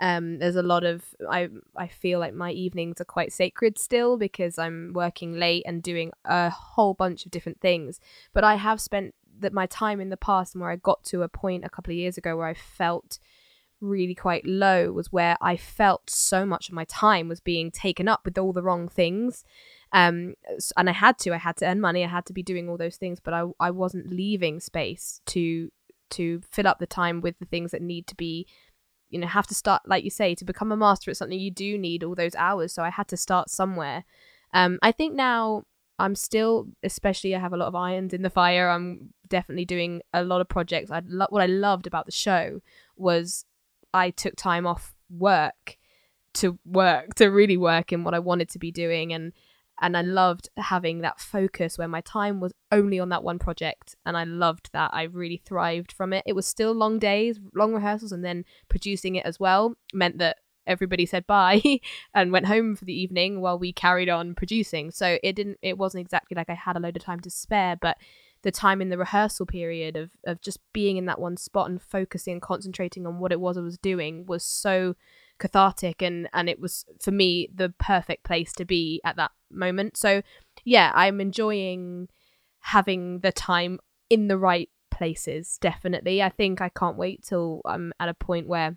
Um, 0.00 0.40
there's 0.40 0.56
a 0.56 0.64
lot 0.64 0.82
of, 0.82 1.04
I, 1.30 1.48
I 1.76 1.86
feel 1.86 2.18
like 2.18 2.34
my 2.34 2.50
evenings 2.50 3.00
are 3.00 3.04
quite 3.04 3.32
sacred 3.32 3.78
still 3.78 4.16
because 4.16 4.58
I'm 4.58 4.94
working 4.94 5.34
late 5.34 5.62
and 5.64 5.80
doing 5.80 6.10
a 6.24 6.50
whole 6.50 6.92
bunch 6.92 7.24
of 7.24 7.30
different 7.30 7.60
things. 7.60 8.00
But 8.32 8.42
I 8.42 8.56
have 8.56 8.80
spent 8.80 9.14
that 9.40 9.52
my 9.52 9.66
time 9.66 10.00
in 10.00 10.10
the 10.10 10.16
past 10.16 10.54
and 10.54 10.62
where 10.62 10.70
I 10.70 10.76
got 10.76 11.04
to 11.04 11.22
a 11.22 11.28
point 11.28 11.64
a 11.64 11.70
couple 11.70 11.92
of 11.92 11.96
years 11.96 12.16
ago 12.16 12.36
where 12.36 12.46
I 12.46 12.54
felt 12.54 13.18
really 13.80 14.14
quite 14.14 14.46
low 14.46 14.90
was 14.92 15.12
where 15.12 15.36
I 15.40 15.56
felt 15.56 16.08
so 16.08 16.46
much 16.46 16.68
of 16.68 16.74
my 16.74 16.84
time 16.84 17.28
was 17.28 17.40
being 17.40 17.70
taken 17.70 18.08
up 18.08 18.24
with 18.24 18.38
all 18.38 18.52
the 18.52 18.62
wrong 18.62 18.88
things. 18.88 19.44
Um 19.92 20.34
and 20.76 20.90
i 20.90 20.92
had 20.92 21.16
to 21.20 21.32
i 21.32 21.36
had 21.36 21.56
to 21.58 21.64
earn 21.64 21.80
money 21.80 22.04
i 22.04 22.08
had 22.08 22.26
to 22.26 22.32
be 22.32 22.42
doing 22.42 22.68
all 22.68 22.76
those 22.76 22.96
things 22.96 23.20
but 23.20 23.32
i 23.32 23.44
i 23.60 23.70
wasn't 23.70 24.10
leaving 24.10 24.58
space 24.58 25.20
to 25.26 25.70
to 26.10 26.40
fill 26.50 26.66
up 26.66 26.80
the 26.80 26.86
time 26.86 27.20
with 27.20 27.38
the 27.38 27.44
things 27.46 27.70
that 27.70 27.82
need 27.82 28.06
to 28.08 28.16
be 28.16 28.46
you 29.10 29.18
know 29.18 29.26
have 29.26 29.46
to 29.46 29.54
start 29.54 29.82
like 29.86 30.04
you 30.04 30.10
say 30.10 30.34
to 30.34 30.44
become 30.44 30.72
a 30.72 30.76
master 30.76 31.10
at 31.10 31.16
something 31.16 31.38
you 31.38 31.50
do 31.50 31.78
need 31.78 32.02
all 32.02 32.14
those 32.14 32.34
hours 32.34 32.72
so 32.72 32.82
i 32.82 32.90
had 32.90 33.08
to 33.08 33.16
start 33.16 33.48
somewhere. 33.48 34.04
Um 34.52 34.78
i 34.82 34.92
think 34.92 35.14
now 35.14 35.64
i'm 35.98 36.14
still 36.14 36.68
especially 36.82 37.34
i 37.34 37.38
have 37.38 37.52
a 37.52 37.56
lot 37.56 37.68
of 37.68 37.74
irons 37.74 38.12
in 38.12 38.22
the 38.22 38.30
fire. 38.30 38.68
I'm 38.68 39.10
definitely 39.28 39.64
doing 39.64 40.02
a 40.12 40.22
lot 40.22 40.40
of 40.40 40.48
projects. 40.48 40.90
I 40.90 41.02
lo- 41.06 41.26
what 41.30 41.42
i 41.42 41.46
loved 41.46 41.86
about 41.86 42.06
the 42.06 42.12
show 42.12 42.60
was 42.96 43.44
i 43.92 44.10
took 44.10 44.36
time 44.36 44.66
off 44.66 44.94
work 45.10 45.76
to 46.34 46.58
work 46.64 47.14
to 47.14 47.26
really 47.26 47.56
work 47.56 47.92
in 47.92 48.04
what 48.04 48.14
i 48.14 48.18
wanted 48.18 48.48
to 48.50 48.58
be 48.58 48.70
doing. 48.70 49.12
And 49.12 49.32
and 49.80 49.96
I 49.96 50.00
loved 50.00 50.48
having 50.56 51.00
that 51.02 51.20
focus 51.20 51.76
where 51.76 51.88
my 51.88 52.00
time 52.00 52.40
was 52.40 52.54
only 52.72 52.98
on 52.98 53.10
that 53.10 53.22
one 53.22 53.38
project. 53.38 53.94
And 54.06 54.16
I 54.16 54.24
loved 54.24 54.70
that. 54.72 54.90
I 54.94 55.02
really 55.02 55.36
thrived 55.36 55.92
from 55.92 56.12
it. 56.12 56.22
It 56.26 56.34
was 56.34 56.46
still 56.46 56.72
long 56.72 56.98
days 56.98 57.38
long 57.54 57.74
rehearsals 57.74 58.12
and 58.12 58.24
then 58.24 58.44
producing 58.68 59.16
it 59.16 59.26
as 59.26 59.38
well 59.38 59.74
meant 59.92 60.18
that 60.18 60.38
everybody 60.66 61.06
said 61.06 61.26
bye 61.26 61.62
and 62.14 62.32
went 62.32 62.46
home 62.46 62.76
for 62.76 62.84
the 62.84 62.98
evening 62.98 63.40
while 63.40 63.58
we 63.58 63.72
carried 63.72 64.08
on 64.08 64.34
producing. 64.34 64.90
So 64.90 65.18
it 65.22 65.34
didn't 65.34 65.58
it 65.62 65.78
wasn't 65.78 66.02
exactly 66.02 66.34
like 66.34 66.50
I 66.50 66.54
had 66.54 66.76
a 66.76 66.80
load 66.80 66.96
of 66.96 67.02
time 67.02 67.20
to 67.20 67.30
spare 67.30 67.76
but 67.76 67.96
the 68.42 68.50
time 68.50 68.80
in 68.80 68.90
the 68.90 68.98
rehearsal 68.98 69.46
period 69.46 69.96
of 69.96 70.10
of 70.24 70.40
just 70.40 70.60
being 70.72 70.96
in 70.96 71.06
that 71.06 71.20
one 71.20 71.36
spot 71.36 71.68
and 71.68 71.80
focusing 71.82 72.34
and 72.34 72.42
concentrating 72.42 73.06
on 73.06 73.18
what 73.18 73.32
it 73.32 73.40
was 73.40 73.56
I 73.56 73.62
was 73.62 73.78
doing 73.78 74.26
was 74.26 74.44
so 74.44 74.94
cathartic 75.38 76.02
and 76.02 76.28
and 76.32 76.48
it 76.48 76.60
was 76.60 76.84
for 77.00 77.10
me 77.10 77.48
the 77.54 77.72
perfect 77.78 78.24
place 78.24 78.52
to 78.54 78.64
be 78.64 79.00
at 79.04 79.16
that 79.16 79.32
moment. 79.50 79.96
So 79.96 80.22
yeah 80.64 80.90
i'm 80.94 81.20
enjoying 81.20 82.08
having 82.60 83.20
the 83.20 83.32
time 83.32 83.78
in 84.10 84.28
the 84.28 84.38
right 84.38 84.70
places 84.90 85.58
definitely. 85.60 86.22
I 86.22 86.30
think 86.30 86.60
i 86.60 86.68
can't 86.68 86.96
wait 86.96 87.22
till 87.22 87.60
i'm 87.64 87.92
at 88.00 88.08
a 88.08 88.14
point 88.14 88.48
where 88.48 88.76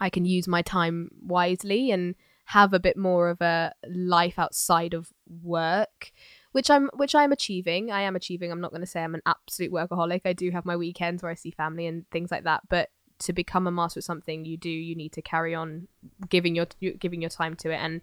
i 0.00 0.10
can 0.10 0.24
use 0.24 0.46
my 0.48 0.62
time 0.62 1.10
wisely 1.22 1.90
and 1.90 2.14
have 2.46 2.74
a 2.74 2.80
bit 2.80 2.96
more 2.96 3.28
of 3.30 3.40
a 3.40 3.72
life 3.88 4.38
outside 4.38 4.92
of 4.92 5.10
work 5.42 6.12
which 6.54 6.70
i'm 6.70 6.88
which 6.94 7.14
i'm 7.16 7.32
achieving. 7.32 7.90
I 7.90 8.02
am 8.02 8.14
achieving. 8.14 8.52
I'm 8.52 8.60
not 8.60 8.70
going 8.70 8.80
to 8.80 8.86
say 8.86 9.02
i'm 9.02 9.14
an 9.14 9.22
absolute 9.26 9.72
workaholic. 9.72 10.20
I 10.24 10.32
do 10.32 10.50
have 10.52 10.64
my 10.64 10.76
weekends 10.76 11.22
where 11.22 11.32
i 11.32 11.34
see 11.34 11.50
family 11.50 11.86
and 11.86 12.08
things 12.10 12.30
like 12.30 12.44
that 12.44 12.62
but 12.68 12.90
to 13.18 13.32
become 13.32 13.66
a 13.66 13.72
master 13.72 13.98
at 13.98 14.04
something 14.04 14.44
you 14.44 14.56
do 14.56 14.70
you 14.70 14.94
need 14.94 15.12
to 15.12 15.22
carry 15.22 15.54
on 15.54 15.88
giving 16.28 16.54
your 16.54 16.66
giving 16.98 17.20
your 17.20 17.30
time 17.30 17.56
to 17.56 17.70
it. 17.70 17.76
And 17.76 18.02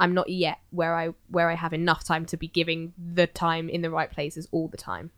i'm 0.00 0.14
not 0.14 0.28
yet 0.28 0.58
where 0.70 0.96
i 0.96 1.10
where 1.28 1.48
i 1.48 1.54
have 1.54 1.72
enough 1.72 2.02
time 2.02 2.26
to 2.26 2.36
be 2.36 2.48
giving 2.48 2.92
the 2.98 3.28
time 3.28 3.68
in 3.68 3.82
the 3.82 3.90
right 3.90 4.10
places 4.10 4.48
all 4.50 4.66
the 4.66 4.76
time. 4.76 5.12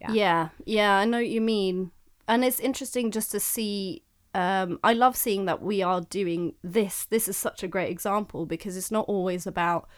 Yeah. 0.00 0.12
Yeah, 0.12 0.48
yeah 0.64 0.96
i 0.98 1.04
know 1.04 1.18
what 1.18 1.28
you 1.28 1.40
mean. 1.40 1.92
And 2.26 2.44
it's 2.44 2.58
interesting 2.58 3.12
just 3.12 3.30
to 3.30 3.40
see 3.40 4.02
um, 4.34 4.78
I 4.84 4.92
love 4.92 5.16
seeing 5.16 5.46
that 5.46 5.62
we 5.62 5.82
are 5.82 6.00
doing 6.00 6.54
this. 6.62 7.04
This 7.04 7.28
is 7.28 7.36
such 7.36 7.62
a 7.62 7.68
great 7.68 7.90
example 7.90 8.46
because 8.46 8.76
it's 8.76 8.90
not 8.90 9.06
always 9.08 9.46
about. 9.46 9.88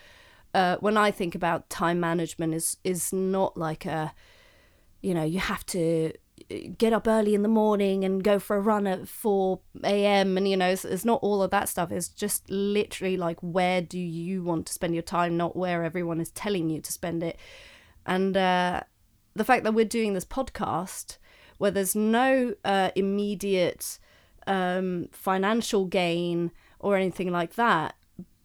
Uh, 0.54 0.76
when 0.80 0.98
I 0.98 1.10
think 1.10 1.34
about 1.34 1.70
time 1.70 1.98
management, 1.98 2.54
is 2.54 2.76
is 2.84 3.12
not 3.12 3.56
like 3.56 3.86
a, 3.86 4.12
you 5.00 5.14
know, 5.14 5.24
you 5.24 5.40
have 5.40 5.64
to 5.66 6.12
get 6.76 6.92
up 6.92 7.06
early 7.06 7.34
in 7.34 7.42
the 7.42 7.48
morning 7.48 8.04
and 8.04 8.24
go 8.24 8.38
for 8.38 8.56
a 8.56 8.60
run 8.60 8.86
at 8.86 9.08
4 9.08 9.60
a.m. 9.84 10.36
and 10.36 10.48
you 10.48 10.56
know 10.56 10.68
it's, 10.68 10.84
it's, 10.84 11.04
not 11.04 11.20
all 11.22 11.42
of 11.42 11.50
that 11.50 11.68
stuff 11.68 11.92
it's 11.92 12.08
just 12.08 12.48
literally 12.50 13.16
like 13.16 13.38
where 13.40 13.80
do 13.80 13.98
you 13.98 14.42
want 14.42 14.66
to 14.66 14.72
spend 14.72 14.94
your 14.94 15.02
time 15.02 15.36
not 15.36 15.56
where 15.56 15.84
everyone 15.84 16.20
is 16.20 16.30
telling 16.30 16.68
you 16.68 16.80
to 16.80 16.92
spend 16.92 17.22
it 17.22 17.38
and 18.06 18.36
uh, 18.36 18.80
the 19.34 19.44
fact 19.44 19.64
that 19.64 19.74
we're 19.74 19.84
doing 19.84 20.14
this 20.14 20.24
podcast 20.24 21.18
where 21.58 21.70
there's 21.70 21.94
no 21.94 22.54
uh, 22.64 22.90
immediate 22.96 23.98
um, 24.46 25.08
financial 25.12 25.87
gain 25.87 26.50
or 26.78 26.96
anything 26.96 27.30
like 27.30 27.54
that 27.54 27.94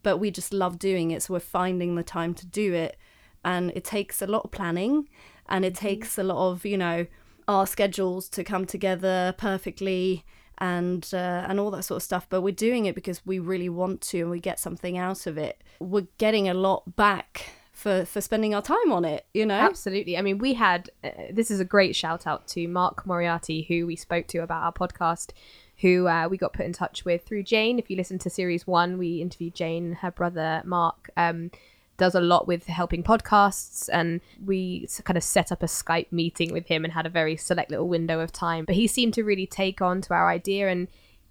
but 0.02 0.18
we 0.18 0.30
just 0.30 0.52
love 0.52 0.78
doing 0.78 1.10
it 1.10 1.22
so 1.22 1.34
we're 1.34 1.40
finding 1.40 1.94
the 1.94 2.02
time 2.02 2.34
to 2.34 2.46
do 2.46 2.72
it. 2.72 2.96
And 3.44 3.70
it 3.74 3.84
takes 3.84 4.20
a 4.22 4.26
lot 4.26 4.44
of 4.44 4.50
planning 4.50 5.08
and 5.48 5.64
it 5.64 5.74
mm-hmm. 5.74 5.86
takes 5.86 6.18
a 6.18 6.22
lot 6.22 6.50
of 6.50 6.64
you 6.64 6.78
know 6.78 7.06
our 7.46 7.66
schedules 7.66 8.28
to 8.30 8.44
come 8.44 8.66
together 8.66 9.34
perfectly 9.38 10.24
and 10.58 11.08
uh, 11.12 11.44
and 11.48 11.60
all 11.60 11.70
that 11.72 11.82
sort 11.82 11.96
of 11.96 12.02
stuff. 12.02 12.26
But 12.28 12.42
we're 12.42 12.54
doing 12.54 12.86
it 12.86 12.94
because 12.94 13.24
we 13.24 13.38
really 13.38 13.68
want 13.68 14.00
to 14.02 14.20
and 14.20 14.30
we 14.30 14.40
get 14.40 14.58
something 14.58 14.98
out 14.98 15.26
of 15.26 15.38
it. 15.38 15.62
We're 15.78 16.08
getting 16.18 16.48
a 16.48 16.54
lot 16.54 16.96
back 16.96 17.50
for 17.72 18.04
for 18.04 18.20
spending 18.20 18.54
our 18.56 18.62
time 18.62 18.90
on 18.90 19.04
it 19.04 19.24
you 19.32 19.46
know? 19.46 19.54
Absolutely. 19.54 20.16
I 20.18 20.22
mean 20.22 20.38
we 20.38 20.54
had 20.54 20.90
uh, 21.04 21.10
this 21.30 21.50
is 21.50 21.60
a 21.60 21.64
great 21.64 21.94
shout 21.94 22.26
out 22.26 22.48
to 22.48 22.66
mark 22.66 23.06
moriarty 23.06 23.62
who 23.68 23.86
we 23.86 23.94
spoke 23.94 24.26
to 24.28 24.38
about 24.38 24.64
our 24.64 24.72
podcast 24.72 25.30
who 25.80 26.08
uh, 26.08 26.28
we 26.28 26.36
got 26.36 26.52
put 26.52 26.66
in 26.66 26.72
touch 26.72 27.04
with 27.04 27.24
through 27.24 27.42
jane 27.42 27.78
if 27.78 27.90
you 27.90 27.96
listen 27.96 28.18
to 28.18 28.30
series 28.30 28.66
one 28.66 28.98
we 28.98 29.20
interviewed 29.20 29.54
jane 29.54 29.94
her 29.94 30.10
brother 30.10 30.62
mark 30.64 31.10
um, 31.16 31.50
does 31.98 32.14
a 32.14 32.20
lot 32.20 32.46
with 32.46 32.66
helping 32.66 33.02
podcasts 33.02 33.88
and 33.92 34.20
we 34.46 34.88
kind 35.04 35.16
of 35.16 35.22
set 35.22 35.52
up 35.52 35.62
a 35.62 35.66
Skype 35.66 36.10
meeting 36.10 36.52
with 36.52 36.66
him 36.68 36.84
and 36.84 36.94
had 36.94 37.04
a 37.04 37.10
very 37.10 37.36
select 37.36 37.70
little 37.70 37.88
window 37.88 38.20
of 38.20 38.32
time. 38.32 38.64
But 38.64 38.76
he 38.76 38.86
seemed 38.86 39.14
to 39.14 39.24
really 39.24 39.46
take 39.46 39.82
on 39.82 40.00
to 40.02 40.14
our 40.14 40.30
idea 40.30 40.68
and 40.68 40.88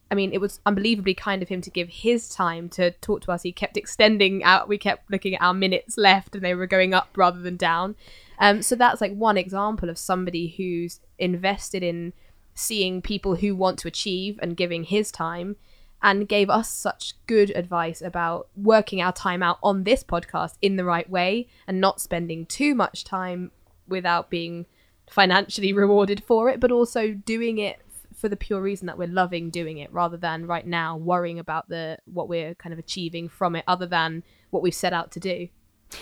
I 0.09 0.15
mean, 0.15 0.31
it 0.31 0.39
was 0.39 0.61
unbelievably 0.65 1.15
kind 1.15 1.41
of 1.41 1.49
him 1.49 1.59
to 1.61 1.69
give 1.69 1.89
his 1.89 2.29
time 2.29 2.69
to 2.69 2.91
talk 2.91 3.21
to 3.23 3.31
us. 3.31 3.43
He 3.43 3.51
kept 3.51 3.75
extending 3.75 4.43
out. 4.43 4.69
We 4.69 4.77
kept 4.77 5.11
looking 5.11 5.35
at 5.35 5.41
our 5.41 5.53
minutes 5.53 5.97
left, 5.97 6.33
and 6.33 6.45
they 6.45 6.55
were 6.55 6.65
going 6.65 6.93
up 6.93 7.09
rather 7.17 7.41
than 7.41 7.57
down. 7.57 7.97
Um, 8.39 8.61
so 8.61 8.75
that's 8.75 9.01
like 9.01 9.13
one 9.13 9.37
example 9.37 9.89
of 9.89 9.97
somebody 9.97 10.47
who's 10.47 11.01
invested 11.19 11.83
in 11.83 12.13
seeing 12.57 13.01
people 13.01 13.35
who 13.35 13.55
want 13.55 13.77
to 13.79 13.87
achieve 13.87 14.39
and 14.41 14.57
giving 14.57 14.83
his 14.83 15.11
time 15.11 15.55
and 16.01 16.27
gave 16.27 16.49
us 16.49 16.69
such 16.71 17.13
good 17.27 17.51
advice 17.55 18.01
about 18.01 18.47
working 18.55 19.01
our 19.01 19.11
time 19.11 19.41
out 19.41 19.59
on 19.63 19.83
this 19.83 20.03
podcast 20.03 20.55
in 20.61 20.75
the 20.75 20.83
right 20.83 21.09
way 21.09 21.47
and 21.67 21.79
not 21.79 22.01
spending 22.01 22.45
too 22.45 22.75
much 22.75 23.03
time 23.03 23.51
without 23.87 24.29
being 24.29 24.65
financially 25.09 25.71
rewarded 25.83 26.23
for 26.23 26.49
it, 26.49 26.59
but 26.59 26.71
also 26.71 27.13
doing 27.13 27.57
it 27.59 27.79
for 28.15 28.27
the 28.27 28.35
pure 28.35 28.61
reason 28.61 28.87
that 28.87 28.97
we're 28.97 29.07
loving 29.07 29.51
doing 29.51 29.77
it 29.77 29.93
rather 29.93 30.17
than 30.17 30.47
right 30.47 30.65
now 30.65 30.97
worrying 30.97 31.37
about 31.37 31.69
the 31.69 31.99
what 32.05 32.27
we're 32.27 32.55
kind 32.55 32.73
of 32.73 32.79
achieving 32.79 33.29
from 33.29 33.55
it 33.55 33.63
other 33.67 33.85
than 33.85 34.23
what 34.49 34.63
we've 34.63 34.73
set 34.73 34.93
out 34.93 35.11
to 35.11 35.19
do. 35.19 35.47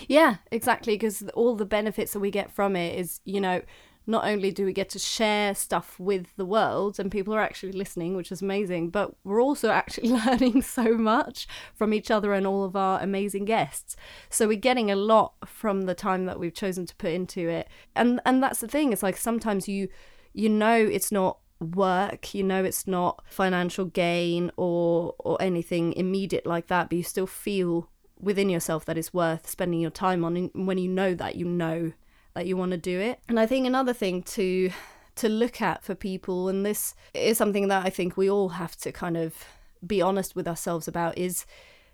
Yeah, 0.08 0.36
exactly. 0.50 0.94
Because 0.94 1.22
all 1.34 1.54
the 1.54 1.66
benefits 1.66 2.12
that 2.12 2.20
we 2.20 2.30
get 2.30 2.50
from 2.50 2.76
it 2.76 2.98
is, 2.98 3.20
you 3.24 3.40
know, 3.40 3.62
not 4.06 4.24
only 4.24 4.50
do 4.50 4.64
we 4.64 4.72
get 4.72 4.88
to 4.90 4.98
share 4.98 5.54
stuff 5.54 5.98
with 5.98 6.34
the 6.36 6.44
world 6.44 7.00
and 7.00 7.10
people 7.10 7.34
are 7.34 7.40
actually 7.40 7.72
listening, 7.72 8.16
which 8.16 8.30
is 8.30 8.40
amazing, 8.40 8.90
but 8.90 9.14
we're 9.24 9.42
also 9.42 9.70
actually 9.70 10.10
learning 10.10 10.62
so 10.62 10.96
much 10.96 11.48
from 11.74 11.92
each 11.92 12.10
other 12.10 12.32
and 12.32 12.46
all 12.46 12.64
of 12.64 12.76
our 12.76 13.00
amazing 13.00 13.44
guests. 13.44 13.96
So 14.30 14.46
we're 14.46 14.56
getting 14.56 14.90
a 14.90 14.96
lot 14.96 15.34
from 15.44 15.82
the 15.82 15.94
time 15.94 16.26
that 16.26 16.38
we've 16.38 16.54
chosen 16.54 16.86
to 16.86 16.96
put 16.96 17.12
into 17.12 17.48
it. 17.48 17.68
And 17.94 18.20
and 18.24 18.42
that's 18.42 18.60
the 18.60 18.68
thing, 18.68 18.92
it's 18.92 19.02
like 19.02 19.16
sometimes 19.16 19.68
you 19.68 19.88
you 20.32 20.48
know 20.48 20.76
it's 20.76 21.10
not 21.10 21.38
work 21.58 22.34
you 22.34 22.42
know 22.42 22.62
it's 22.62 22.86
not 22.86 23.22
financial 23.26 23.86
gain 23.86 24.50
or 24.56 25.14
or 25.18 25.40
anything 25.40 25.94
immediate 25.94 26.44
like 26.44 26.66
that 26.66 26.90
but 26.90 26.96
you 26.96 27.02
still 27.02 27.26
feel 27.26 27.88
within 28.20 28.50
yourself 28.50 28.84
that 28.84 28.98
it's 28.98 29.14
worth 29.14 29.48
spending 29.48 29.80
your 29.80 29.90
time 29.90 30.22
on 30.24 30.36
and 30.36 30.66
when 30.66 30.76
you 30.76 30.88
know 30.88 31.14
that 31.14 31.36
you 31.36 31.46
know 31.46 31.92
that 32.36 32.46
you 32.46 32.56
want 32.56 32.70
to 32.70 32.78
do 32.78 33.00
it. 33.00 33.18
And 33.28 33.40
i 33.40 33.46
think 33.46 33.66
another 33.66 33.92
thing 33.92 34.22
to 34.22 34.70
to 35.16 35.28
look 35.28 35.62
at 35.62 35.82
for 35.82 35.94
people 35.94 36.48
and 36.48 36.64
this 36.64 36.94
is 37.14 37.38
something 37.38 37.68
that 37.68 37.86
i 37.86 37.90
think 37.90 38.18
we 38.18 38.28
all 38.30 38.50
have 38.50 38.76
to 38.76 38.92
kind 38.92 39.16
of 39.16 39.46
be 39.86 40.02
honest 40.02 40.36
with 40.36 40.46
ourselves 40.46 40.86
about 40.86 41.16
is 41.16 41.46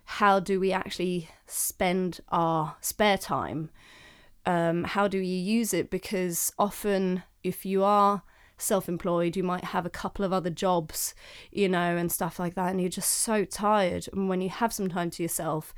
how 0.05 0.39
do 0.39 0.59
we 0.59 0.71
actually 0.71 1.29
spend 1.47 2.19
our 2.29 2.75
spare 2.81 3.17
time? 3.17 3.69
Um, 4.45 4.83
how 4.83 5.07
do 5.07 5.17
you 5.17 5.37
use 5.37 5.73
it? 5.73 5.89
Because 5.89 6.51
often 6.59 7.23
if 7.43 7.65
you 7.65 7.83
are 7.83 8.23
self-employed 8.57 9.35
you 9.35 9.43
might 9.43 9.63
have 9.63 9.85
a 9.85 9.89
couple 9.89 10.23
of 10.23 10.31
other 10.31 10.49
jobs 10.49 11.13
you 11.51 11.67
know 11.67 11.97
and 11.97 12.09
stuff 12.09 12.39
like 12.39 12.53
that 12.55 12.69
and 12.69 12.79
you're 12.79 12.89
just 12.89 13.11
so 13.11 13.45
tired. 13.45 14.07
And 14.13 14.29
when 14.29 14.41
you 14.41 14.49
have 14.49 14.73
some 14.73 14.89
time 14.89 15.09
to 15.11 15.23
yourself 15.23 15.73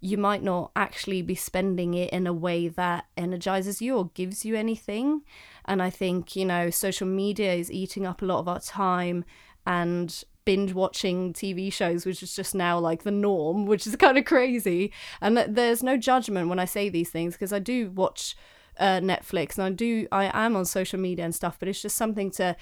you 0.00 0.18
might 0.18 0.42
not 0.42 0.70
actually 0.76 1.22
be 1.22 1.34
spending 1.34 1.94
it 1.94 2.10
in 2.10 2.26
a 2.26 2.32
way 2.32 2.68
that 2.68 3.06
energizes 3.16 3.80
you 3.80 3.96
or 3.96 4.10
gives 4.14 4.44
you 4.44 4.54
anything 4.54 5.22
and 5.64 5.82
i 5.82 5.90
think 5.90 6.36
you 6.36 6.44
know 6.44 6.70
social 6.70 7.06
media 7.06 7.54
is 7.54 7.72
eating 7.72 8.06
up 8.06 8.22
a 8.22 8.24
lot 8.24 8.38
of 8.38 8.48
our 8.48 8.60
time 8.60 9.24
and 9.66 10.24
binge 10.46 10.72
watching 10.72 11.34
TV 11.34 11.70
shows, 11.70 12.06
which 12.06 12.22
is 12.22 12.34
just 12.34 12.54
now 12.54 12.78
like 12.78 13.02
the 13.02 13.10
norm, 13.10 13.66
which 13.66 13.86
is 13.86 13.94
kind 13.96 14.16
of 14.16 14.24
crazy. 14.24 14.92
And 15.20 15.36
there's 15.36 15.82
no 15.82 15.98
judgment 15.98 16.48
when 16.48 16.58
I 16.58 16.64
say 16.64 16.88
these 16.88 17.10
things 17.10 17.34
because 17.34 17.52
I 17.52 17.58
do 17.58 17.90
watch 17.90 18.34
uh, 18.78 19.00
Netflix, 19.00 19.56
and 19.56 19.64
I 19.64 19.70
do 19.70 20.06
I 20.12 20.30
am 20.32 20.56
on 20.56 20.64
social 20.64 20.98
media 20.98 21.24
and 21.24 21.34
stuff, 21.34 21.58
but 21.58 21.68
it's 21.68 21.82
just 21.82 21.96
something 21.96 22.30
to 22.32 22.56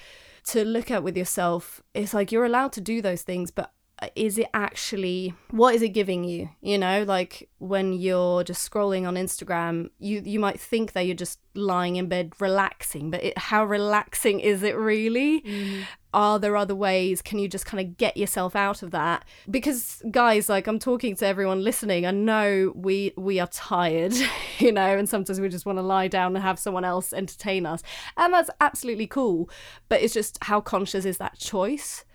to 0.47 0.65
look 0.65 0.91
at 0.91 1.03
with 1.03 1.15
yourself. 1.15 1.81
It's 1.93 2.13
like 2.13 2.31
you're 2.31 2.45
allowed 2.45 2.73
to 2.73 2.81
do 2.81 3.01
those 3.01 3.21
things, 3.21 3.51
but 3.51 3.71
is 4.15 4.37
it 4.37 4.47
actually 4.53 5.33
what 5.51 5.75
is 5.75 5.81
it 5.81 5.89
giving 5.89 6.23
you? 6.23 6.49
You 6.61 6.77
know 6.77 7.03
like 7.03 7.49
when 7.59 7.93
you're 7.93 8.43
just 8.43 8.69
scrolling 8.69 9.07
on 9.07 9.15
instagram 9.15 9.89
you 9.97 10.21
you 10.23 10.39
might 10.39 10.59
think 10.59 10.91
that 10.93 11.05
you're 11.05 11.15
just 11.15 11.39
lying 11.55 11.95
in 11.95 12.07
bed 12.07 12.33
relaxing 12.39 13.09
but 13.09 13.23
it, 13.23 13.37
how 13.37 13.65
relaxing 13.65 14.39
is 14.39 14.63
it 14.63 14.75
really? 14.75 15.41
Mm. 15.41 15.83
are 16.13 16.39
there 16.39 16.55
other 16.55 16.75
ways? 16.75 17.21
Can 17.21 17.39
you 17.39 17.47
just 17.47 17.65
kind 17.65 17.85
of 17.85 17.97
get 17.97 18.15
yourself 18.17 18.55
out 18.55 18.83
of 18.83 18.91
that? 18.91 19.25
Because 19.49 20.01
guys 20.11 20.49
like 20.49 20.67
i'm 20.67 20.79
talking 20.79 21.15
to 21.15 21.25
everyone 21.25 21.63
listening 21.63 22.05
i 22.05 22.11
know 22.11 22.71
we 22.75 23.13
we 23.17 23.39
are 23.39 23.47
tired 23.47 24.13
you 24.59 24.71
know 24.71 24.97
and 24.97 25.09
sometimes 25.09 25.39
we 25.39 25.49
just 25.49 25.65
want 25.65 25.77
to 25.77 25.81
lie 25.81 26.07
down 26.07 26.35
and 26.35 26.43
have 26.43 26.59
someone 26.59 26.85
else 26.85 27.11
entertain 27.13 27.65
us 27.65 27.81
and 28.17 28.33
that's 28.33 28.49
absolutely 28.61 29.07
cool 29.07 29.49
but 29.89 30.01
it's 30.01 30.13
just 30.13 30.37
how 30.43 30.61
conscious 30.61 31.05
is 31.05 31.17
that 31.17 31.37
choice 31.37 32.05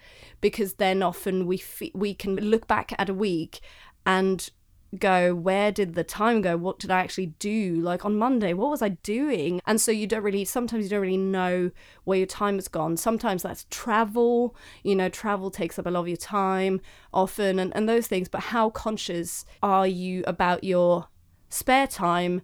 because 0.41 0.75
then 0.75 1.03
often 1.03 1.47
we 1.47 1.57
f- 1.57 1.95
we 1.95 2.15
can 2.15 2.37
look 2.37 2.67
back 2.67 2.93
at 2.99 3.09
a 3.09 3.15
week 3.15 3.61
and 4.07 4.51
go 4.99 5.35
where 5.35 5.71
did 5.71 5.95
the 5.95 6.03
time 6.03 6.41
go? 6.41 6.57
What 6.57 6.79
did 6.79 6.91
i 6.91 7.01
actually 7.01 7.27
do? 7.39 7.77
Like 7.77 8.05
on 8.05 8.19
monday 8.19 8.53
what 8.53 8.71
was 8.71 8.83
i 8.83 8.91
doing? 8.91 9.61
And 9.67 9.81
so 9.81 9.93
you 9.93 10.07
don't 10.07 10.23
really 10.23 10.45
sometimes 10.45 10.85
you 10.85 10.91
don't 10.91 11.01
really 11.01 11.17
know 11.17 11.71
where 12.05 12.19
your 12.19 12.27
time 12.27 12.57
has 12.57 12.69
gone. 12.69 12.97
Sometimes 12.97 13.43
that's 13.43 13.67
travel 13.71 14.57
you 14.83 14.97
know 14.97 15.09
travel 15.09 15.51
takes 15.51 15.79
up 15.79 15.87
a 15.87 15.91
lot 15.91 16.01
of 16.01 16.09
your 16.09 16.17
time 16.17 16.81
often 17.13 17.59
and, 17.59 17.75
and 17.77 17.89
those 17.89 18.07
things 18.07 18.29
but 18.29 18.41
how 18.41 18.71
conscious 18.71 19.45
are 19.63 19.87
you 19.87 20.25
about 20.27 20.65
your 20.65 21.09
spare 21.49 21.87
time 21.87 22.43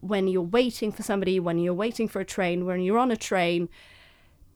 when 0.00 0.26
you're 0.26 0.42
waiting 0.42 0.90
for 0.90 1.02
somebody 1.02 1.38
when 1.38 1.58
you're 1.58 1.74
waiting 1.74 2.08
for 2.08 2.20
a 2.20 2.24
train 2.24 2.64
when 2.66 2.80
you're 2.80 2.98
on 2.98 3.10
a 3.10 3.16
train? 3.16 3.68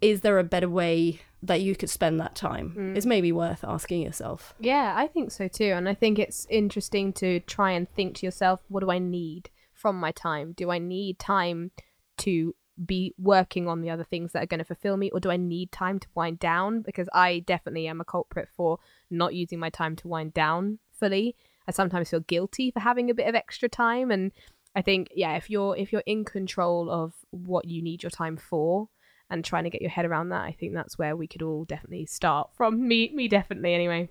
Is 0.00 0.22
there 0.22 0.38
a 0.38 0.44
better 0.44 0.68
way 0.68 1.20
that 1.42 1.60
you 1.60 1.74
could 1.74 1.90
spend 1.90 2.20
that 2.20 2.34
time 2.34 2.74
mm. 2.76 2.96
is 2.96 3.06
maybe 3.06 3.32
worth 3.32 3.64
asking 3.64 4.02
yourself. 4.02 4.54
Yeah, 4.60 4.94
I 4.96 5.06
think 5.06 5.30
so 5.30 5.48
too. 5.48 5.72
And 5.72 5.88
I 5.88 5.94
think 5.94 6.18
it's 6.18 6.46
interesting 6.50 7.12
to 7.14 7.40
try 7.40 7.72
and 7.72 7.88
think 7.88 8.16
to 8.16 8.26
yourself, 8.26 8.60
what 8.68 8.80
do 8.80 8.90
I 8.90 8.98
need 8.98 9.50
from 9.72 9.96
my 9.96 10.12
time? 10.12 10.52
Do 10.56 10.70
I 10.70 10.78
need 10.78 11.18
time 11.18 11.70
to 12.18 12.54
be 12.84 13.14
working 13.18 13.68
on 13.68 13.80
the 13.80 13.90
other 13.90 14.04
things 14.04 14.32
that 14.32 14.42
are 14.42 14.46
going 14.46 14.58
to 14.58 14.64
fulfill 14.64 14.96
me 14.96 15.10
or 15.10 15.20
do 15.20 15.30
I 15.30 15.36
need 15.36 15.70
time 15.70 15.98
to 15.98 16.08
wind 16.14 16.38
down 16.38 16.80
because 16.80 17.08
I 17.12 17.40
definitely 17.40 17.86
am 17.86 18.00
a 18.00 18.04
culprit 18.04 18.48
for 18.56 18.78
not 19.10 19.34
using 19.34 19.58
my 19.58 19.70
time 19.70 19.96
to 19.96 20.08
wind 20.08 20.32
down 20.32 20.78
fully. 20.90 21.36
I 21.68 21.72
sometimes 21.72 22.10
feel 22.10 22.20
guilty 22.20 22.70
for 22.70 22.80
having 22.80 23.10
a 23.10 23.14
bit 23.14 23.28
of 23.28 23.34
extra 23.34 23.68
time 23.68 24.10
and 24.10 24.32
I 24.74 24.82
think 24.82 25.08
yeah, 25.14 25.36
if 25.36 25.50
you're 25.50 25.76
if 25.76 25.92
you're 25.92 26.02
in 26.06 26.24
control 26.24 26.90
of 26.90 27.12
what 27.30 27.66
you 27.66 27.82
need 27.82 28.02
your 28.02 28.10
time 28.10 28.36
for, 28.36 28.88
and 29.30 29.44
trying 29.44 29.64
to 29.64 29.70
get 29.70 29.80
your 29.80 29.90
head 29.90 30.04
around 30.04 30.28
that 30.28 30.42
i 30.42 30.52
think 30.52 30.74
that's 30.74 30.98
where 30.98 31.16
we 31.16 31.26
could 31.26 31.42
all 31.42 31.64
definitely 31.64 32.06
start 32.06 32.50
from 32.54 32.86
me 32.86 33.10
me 33.14 33.28
definitely 33.28 33.74
anyway 33.74 34.08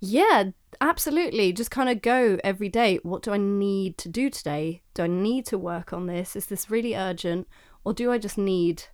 yeah 0.00 0.44
absolutely 0.80 1.52
just 1.52 1.70
kind 1.70 1.88
of 1.88 2.02
go 2.02 2.38
every 2.44 2.68
day 2.68 2.98
what 3.02 3.22
do 3.22 3.32
i 3.32 3.36
need 3.36 3.96
to 3.96 4.08
do 4.08 4.28
today 4.28 4.82
do 4.94 5.02
i 5.02 5.06
need 5.06 5.46
to 5.46 5.56
work 5.56 5.92
on 5.92 6.06
this 6.06 6.36
is 6.36 6.46
this 6.46 6.70
really 6.70 6.94
urgent 6.94 7.46
or 7.84 7.92
do 7.92 8.10
i 8.10 8.18
just 8.18 8.36
need 8.36 8.84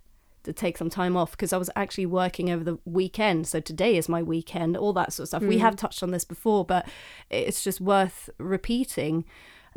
to 0.43 0.53
take 0.53 0.77
some 0.77 0.89
time 0.89 1.15
off 1.15 1.31
because 1.31 1.53
I 1.53 1.57
was 1.57 1.69
actually 1.75 2.05
working 2.05 2.51
over 2.51 2.63
the 2.63 2.77
weekend. 2.85 3.47
So 3.47 3.59
today 3.59 3.97
is 3.97 4.09
my 4.09 4.21
weekend, 4.21 4.75
all 4.77 4.93
that 4.93 5.13
sort 5.13 5.23
of 5.23 5.27
stuff. 5.29 5.43
Mm. 5.43 5.47
We 5.47 5.57
have 5.59 5.75
touched 5.75 6.03
on 6.03 6.11
this 6.11 6.25
before, 6.25 6.65
but 6.65 6.87
it's 7.29 7.63
just 7.63 7.81
worth 7.81 8.29
repeating. 8.37 9.25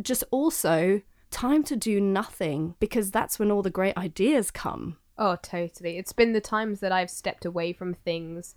Just 0.02 0.24
also 0.30 1.02
time 1.30 1.62
to 1.64 1.76
do 1.76 2.00
nothing 2.00 2.74
because 2.80 3.10
that's 3.10 3.38
when 3.38 3.50
all 3.50 3.62
the 3.62 3.70
great 3.70 3.96
ideas 3.96 4.50
come. 4.50 4.98
Oh, 5.18 5.36
totally. 5.40 5.98
It's 5.98 6.12
been 6.12 6.32
the 6.32 6.40
times 6.40 6.80
that 6.80 6.92
I've 6.92 7.10
stepped 7.10 7.44
away 7.44 7.72
from 7.72 7.94
things 7.94 8.54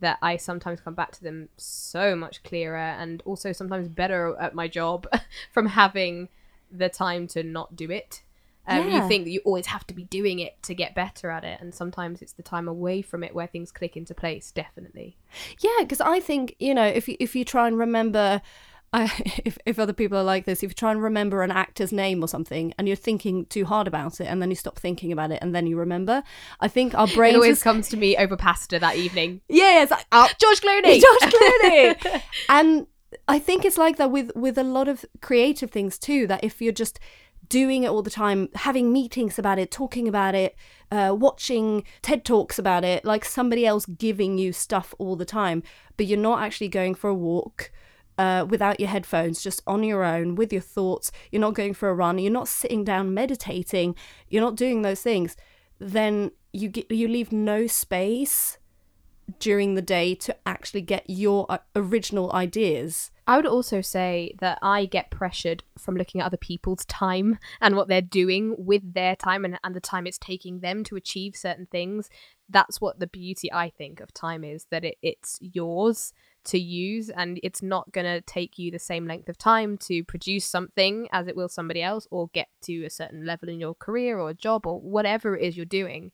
that 0.00 0.18
I 0.22 0.36
sometimes 0.36 0.80
come 0.80 0.94
back 0.94 1.12
to 1.12 1.22
them 1.22 1.48
so 1.56 2.14
much 2.14 2.42
clearer 2.42 2.76
and 2.76 3.22
also 3.24 3.52
sometimes 3.52 3.88
better 3.88 4.36
at 4.40 4.54
my 4.54 4.68
job 4.68 5.06
from 5.52 5.66
having 5.66 6.28
the 6.70 6.88
time 6.88 7.26
to 7.28 7.42
not 7.42 7.76
do 7.76 7.90
it. 7.90 8.22
Um, 8.66 8.86
yeah. 8.86 9.02
You 9.02 9.08
think 9.08 9.24
that 9.24 9.30
you 9.30 9.40
always 9.44 9.66
have 9.66 9.86
to 9.86 9.94
be 9.94 10.04
doing 10.04 10.40
it 10.40 10.62
to 10.64 10.74
get 10.74 10.94
better 10.94 11.30
at 11.30 11.42
it, 11.42 11.58
and 11.58 11.74
sometimes 11.74 12.20
it's 12.20 12.34
the 12.34 12.42
time 12.42 12.68
away 12.68 13.00
from 13.00 13.24
it 13.24 13.34
where 13.34 13.46
things 13.46 13.72
click 13.72 13.96
into 13.96 14.14
place. 14.14 14.52
Definitely. 14.52 15.16
Yeah, 15.60 15.78
because 15.80 16.02
I 16.02 16.20
think 16.20 16.54
you 16.58 16.74
know 16.74 16.84
if 16.84 17.08
you, 17.08 17.16
if 17.18 17.34
you 17.34 17.46
try 17.46 17.66
and 17.66 17.78
remember 17.78 18.42
I, 18.92 19.04
if, 19.44 19.58
if 19.66 19.78
other 19.78 19.92
people 19.92 20.18
are 20.18 20.24
like 20.24 20.44
this, 20.44 20.62
if 20.62 20.70
you 20.70 20.74
try 20.74 20.90
and 20.90 21.02
remember 21.02 21.42
an 21.42 21.50
actor's 21.50 21.92
name 21.92 22.22
or 22.22 22.28
something 22.28 22.72
and 22.78 22.86
you're 22.86 22.96
thinking 22.96 23.46
too 23.46 23.64
hard 23.64 23.86
about 23.86 24.20
it 24.20 24.24
and 24.24 24.40
then 24.40 24.50
you 24.50 24.56
stop 24.56 24.78
thinking 24.78 25.12
about 25.12 25.30
it 25.30 25.38
and 25.42 25.54
then 25.54 25.66
you 25.66 25.76
remember, 25.78 26.22
I 26.60 26.68
think 26.68 26.94
our 26.94 27.06
brain 27.06 27.34
always 27.34 27.62
comes 27.62 27.88
to 27.90 27.96
me 27.96 28.16
over 28.16 28.36
pasta 28.36 28.78
that 28.78 28.96
evening. 28.96 29.40
Yeah, 29.50 29.82
it's 29.82 29.90
like, 29.90 30.06
oh, 30.12 30.28
George 30.40 30.60
Clooney! 30.60 31.00
George 31.00 31.32
Clooney! 31.32 32.22
and 32.48 32.86
I 33.26 33.38
think 33.38 33.64
it's 33.64 33.78
like 33.78 33.96
that 33.96 34.10
with, 34.10 34.30
with 34.36 34.56
a 34.56 34.62
lot 34.62 34.88
of 34.88 35.04
creative 35.20 35.70
things 35.70 35.98
too, 35.98 36.26
that 36.28 36.44
if 36.44 36.62
you're 36.62 36.72
just 36.72 37.00
doing 37.48 37.82
it 37.82 37.88
all 37.88 38.02
the 38.02 38.10
time, 38.10 38.48
having 38.54 38.92
meetings 38.92 39.38
about 39.38 39.58
it, 39.58 39.70
talking 39.70 40.06
about 40.06 40.34
it, 40.34 40.54
uh, 40.92 41.14
watching 41.18 41.82
TED 42.02 42.24
Talks 42.24 42.58
about 42.58 42.84
it, 42.84 43.04
like 43.04 43.24
somebody 43.24 43.66
else 43.66 43.86
giving 43.86 44.38
you 44.38 44.52
stuff 44.52 44.94
all 44.98 45.16
the 45.16 45.24
time, 45.24 45.62
but 45.96 46.06
you're 46.06 46.18
not 46.18 46.42
actually 46.42 46.68
going 46.68 46.94
for 46.94 47.10
a 47.10 47.14
walk 47.14 47.72
uh, 48.18 48.44
without 48.48 48.80
your 48.80 48.88
headphones, 48.88 49.42
just 49.42 49.62
on 49.66 49.82
your 49.84 50.04
own 50.04 50.34
with 50.34 50.52
your 50.52 50.62
thoughts, 50.62 51.12
you're 51.30 51.40
not 51.40 51.54
going 51.54 51.72
for 51.72 51.88
a 51.88 51.94
run, 51.94 52.18
you're 52.18 52.32
not 52.32 52.48
sitting 52.48 52.84
down 52.84 53.14
meditating, 53.14 53.94
you're 54.28 54.42
not 54.42 54.56
doing 54.56 54.82
those 54.82 55.00
things, 55.00 55.36
then 55.78 56.32
you 56.52 56.68
get, 56.68 56.90
you 56.90 57.06
leave 57.08 57.32
no 57.32 57.66
space 57.66 58.58
during 59.38 59.74
the 59.74 59.82
day 59.82 60.14
to 60.14 60.34
actually 60.46 60.80
get 60.80 61.04
your 61.08 61.46
uh, 61.48 61.58
original 61.76 62.32
ideas. 62.32 63.10
I 63.26 63.36
would 63.36 63.46
also 63.46 63.82
say 63.82 64.34
that 64.40 64.58
I 64.62 64.86
get 64.86 65.10
pressured 65.10 65.62
from 65.76 65.96
looking 65.96 66.20
at 66.20 66.26
other 66.26 66.38
people's 66.38 66.86
time 66.86 67.38
and 67.60 67.76
what 67.76 67.86
they're 67.86 68.00
doing 68.00 68.54
with 68.58 68.94
their 68.94 69.14
time 69.14 69.44
and, 69.44 69.60
and 69.62 69.74
the 69.74 69.80
time 69.80 70.06
it's 70.06 70.16
taking 70.16 70.60
them 70.60 70.82
to 70.84 70.96
achieve 70.96 71.36
certain 71.36 71.66
things. 71.66 72.08
That's 72.48 72.80
what 72.80 73.00
the 73.00 73.06
beauty 73.06 73.52
I 73.52 73.68
think 73.68 74.00
of 74.00 74.14
time 74.14 74.44
is 74.44 74.66
that 74.70 74.82
it, 74.82 74.96
it's 75.02 75.38
yours 75.42 76.14
to 76.48 76.58
use 76.58 77.10
and 77.10 77.38
it's 77.42 77.62
not 77.62 77.90
going 77.92 78.06
to 78.06 78.20
take 78.22 78.58
you 78.58 78.70
the 78.70 78.78
same 78.78 79.06
length 79.06 79.28
of 79.28 79.38
time 79.38 79.78
to 79.78 80.02
produce 80.04 80.44
something 80.44 81.08
as 81.12 81.26
it 81.26 81.36
will 81.36 81.48
somebody 81.48 81.82
else 81.82 82.06
or 82.10 82.28
get 82.34 82.48
to 82.62 82.84
a 82.84 82.90
certain 82.90 83.24
level 83.24 83.48
in 83.48 83.60
your 83.60 83.74
career 83.74 84.18
or 84.18 84.32
job 84.34 84.66
or 84.66 84.80
whatever 84.80 85.36
it 85.36 85.44
is 85.44 85.56
you're 85.56 85.66
doing. 85.66 86.10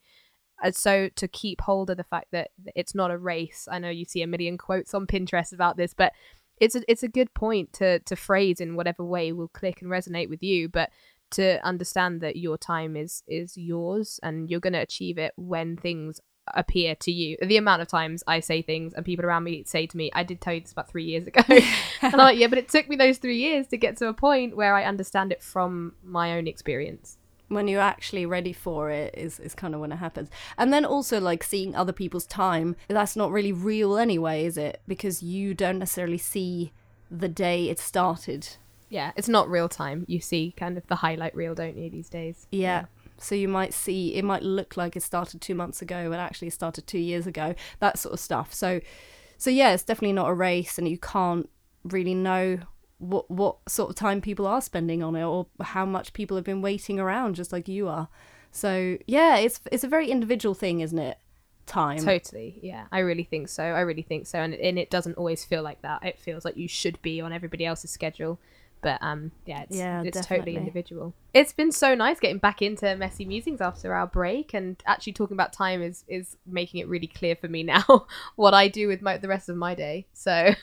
And 0.62 0.74
so 0.74 1.08
to 1.16 1.28
keep 1.28 1.60
hold 1.60 1.90
of 1.90 1.96
the 1.96 2.04
fact 2.04 2.28
that 2.32 2.50
it's 2.74 2.94
not 2.94 3.10
a 3.10 3.18
race 3.18 3.68
i 3.70 3.78
know 3.78 3.90
you 3.90 4.04
see 4.04 4.22
a 4.22 4.26
million 4.26 4.56
quotes 4.56 4.94
on 4.94 5.06
pinterest 5.06 5.52
about 5.52 5.76
this 5.76 5.92
but 5.94 6.12
it's 6.60 6.74
a, 6.74 6.82
it's 6.88 7.02
a 7.02 7.08
good 7.08 7.32
point 7.34 7.72
to 7.72 7.98
to 8.00 8.16
phrase 8.16 8.60
in 8.60 8.76
whatever 8.76 9.04
way 9.04 9.32
will 9.32 9.48
click 9.48 9.82
and 9.82 9.90
resonate 9.90 10.28
with 10.28 10.42
you 10.42 10.68
but 10.68 10.90
to 11.30 11.64
understand 11.66 12.20
that 12.20 12.36
your 12.36 12.56
time 12.56 12.96
is 12.96 13.22
is 13.26 13.56
yours 13.56 14.20
and 14.22 14.48
you're 14.48 14.60
going 14.60 14.72
to 14.72 14.78
achieve 14.78 15.18
it 15.18 15.32
when 15.36 15.76
things 15.76 16.20
appear 16.48 16.94
to 16.96 17.12
you. 17.12 17.36
The 17.42 17.56
amount 17.56 17.82
of 17.82 17.88
times 17.88 18.22
I 18.26 18.40
say 18.40 18.62
things 18.62 18.92
and 18.94 19.04
people 19.04 19.24
around 19.24 19.44
me 19.44 19.64
say 19.64 19.86
to 19.86 19.96
me, 19.96 20.10
I 20.14 20.22
did 20.22 20.40
tell 20.40 20.54
you 20.54 20.60
this 20.60 20.72
about 20.72 20.88
three 20.88 21.04
years 21.04 21.26
ago. 21.26 21.42
and 21.48 21.64
I'm 22.02 22.18
like, 22.18 22.38
yeah, 22.38 22.48
but 22.48 22.58
it 22.58 22.68
took 22.68 22.88
me 22.88 22.96
those 22.96 23.18
three 23.18 23.38
years 23.38 23.66
to 23.68 23.76
get 23.76 23.96
to 23.98 24.08
a 24.08 24.12
point 24.14 24.56
where 24.56 24.74
I 24.74 24.84
understand 24.84 25.32
it 25.32 25.42
from 25.42 25.94
my 26.02 26.36
own 26.36 26.46
experience. 26.46 27.18
When 27.48 27.68
you're 27.68 27.80
actually 27.80 28.26
ready 28.26 28.52
for 28.52 28.90
it 28.90 29.14
is, 29.16 29.38
is 29.38 29.54
kind 29.54 29.74
of 29.74 29.80
when 29.80 29.92
it 29.92 29.96
happens. 29.96 30.30
And 30.56 30.72
then 30.72 30.84
also 30.84 31.20
like 31.20 31.42
seeing 31.44 31.74
other 31.74 31.92
people's 31.92 32.26
time, 32.26 32.76
that's 32.88 33.16
not 33.16 33.30
really 33.30 33.52
real 33.52 33.96
anyway, 33.96 34.44
is 34.44 34.56
it? 34.56 34.80
Because 34.88 35.22
you 35.22 35.54
don't 35.54 35.78
necessarily 35.78 36.18
see 36.18 36.72
the 37.10 37.28
day 37.28 37.68
it 37.68 37.78
started. 37.78 38.48
Yeah, 38.88 39.12
it's 39.16 39.28
not 39.28 39.48
real 39.48 39.68
time. 39.68 40.04
You 40.08 40.20
see 40.20 40.54
kind 40.56 40.78
of 40.78 40.86
the 40.86 40.96
highlight 40.96 41.34
reel, 41.34 41.54
don't 41.54 41.76
you, 41.76 41.90
these 41.90 42.08
days? 42.08 42.46
yeah. 42.50 42.60
yeah. 42.60 42.84
So 43.24 43.34
you 43.34 43.48
might 43.48 43.72
see 43.72 44.14
it 44.14 44.24
might 44.24 44.42
look 44.42 44.76
like 44.76 44.96
it 44.96 45.02
started 45.02 45.40
two 45.40 45.54
months 45.54 45.80
ago, 45.80 46.10
but 46.10 46.18
actually 46.18 46.48
it 46.48 46.54
started 46.54 46.86
two 46.86 46.98
years 46.98 47.26
ago. 47.26 47.54
That 47.80 47.98
sort 47.98 48.12
of 48.12 48.20
stuff. 48.20 48.52
So, 48.52 48.80
so 49.38 49.50
yeah, 49.50 49.72
it's 49.72 49.82
definitely 49.82 50.12
not 50.12 50.28
a 50.28 50.34
race, 50.34 50.78
and 50.78 50.86
you 50.88 50.98
can't 50.98 51.48
really 51.84 52.14
know 52.14 52.58
what 52.98 53.30
what 53.30 53.56
sort 53.68 53.90
of 53.90 53.96
time 53.96 54.20
people 54.20 54.46
are 54.46 54.60
spending 54.60 55.02
on 55.02 55.16
it, 55.16 55.24
or 55.24 55.46
how 55.60 55.84
much 55.84 56.12
people 56.12 56.36
have 56.36 56.44
been 56.44 56.62
waiting 56.62 57.00
around, 57.00 57.34
just 57.34 57.52
like 57.52 57.66
you 57.66 57.88
are. 57.88 58.08
So 58.50 58.98
yeah, 59.06 59.36
it's 59.38 59.60
it's 59.72 59.84
a 59.84 59.88
very 59.88 60.10
individual 60.10 60.54
thing, 60.54 60.80
isn't 60.80 60.98
it? 60.98 61.18
Time. 61.66 61.98
Totally. 61.98 62.60
Yeah, 62.62 62.88
I 62.92 62.98
really 62.98 63.24
think 63.24 63.48
so. 63.48 63.64
I 63.64 63.80
really 63.80 64.02
think 64.02 64.26
so, 64.26 64.38
and 64.38 64.54
and 64.54 64.78
it 64.78 64.90
doesn't 64.90 65.16
always 65.16 65.46
feel 65.46 65.62
like 65.62 65.80
that. 65.80 66.04
It 66.04 66.18
feels 66.18 66.44
like 66.44 66.58
you 66.58 66.68
should 66.68 67.00
be 67.00 67.22
on 67.22 67.32
everybody 67.32 67.64
else's 67.64 67.90
schedule 67.90 68.38
but 68.84 68.98
um 69.02 69.32
yeah 69.46 69.62
it's, 69.62 69.76
yeah, 69.76 70.02
it's 70.04 70.26
totally 70.26 70.56
individual 70.56 71.12
it's 71.32 71.52
been 71.52 71.72
so 71.72 71.94
nice 71.94 72.20
getting 72.20 72.38
back 72.38 72.62
into 72.62 72.94
messy 72.96 73.24
musings 73.24 73.60
after 73.60 73.92
our 73.92 74.06
break 74.06 74.54
and 74.54 74.80
actually 74.86 75.12
talking 75.12 75.34
about 75.34 75.52
time 75.52 75.82
is 75.82 76.04
is 76.06 76.36
making 76.46 76.80
it 76.80 76.86
really 76.86 77.08
clear 77.08 77.34
for 77.34 77.48
me 77.48 77.62
now 77.64 78.06
what 78.36 78.54
i 78.54 78.68
do 78.68 78.86
with 78.86 79.02
my, 79.02 79.16
the 79.16 79.26
rest 79.26 79.48
of 79.48 79.56
my 79.56 79.74
day 79.74 80.06
so 80.12 80.54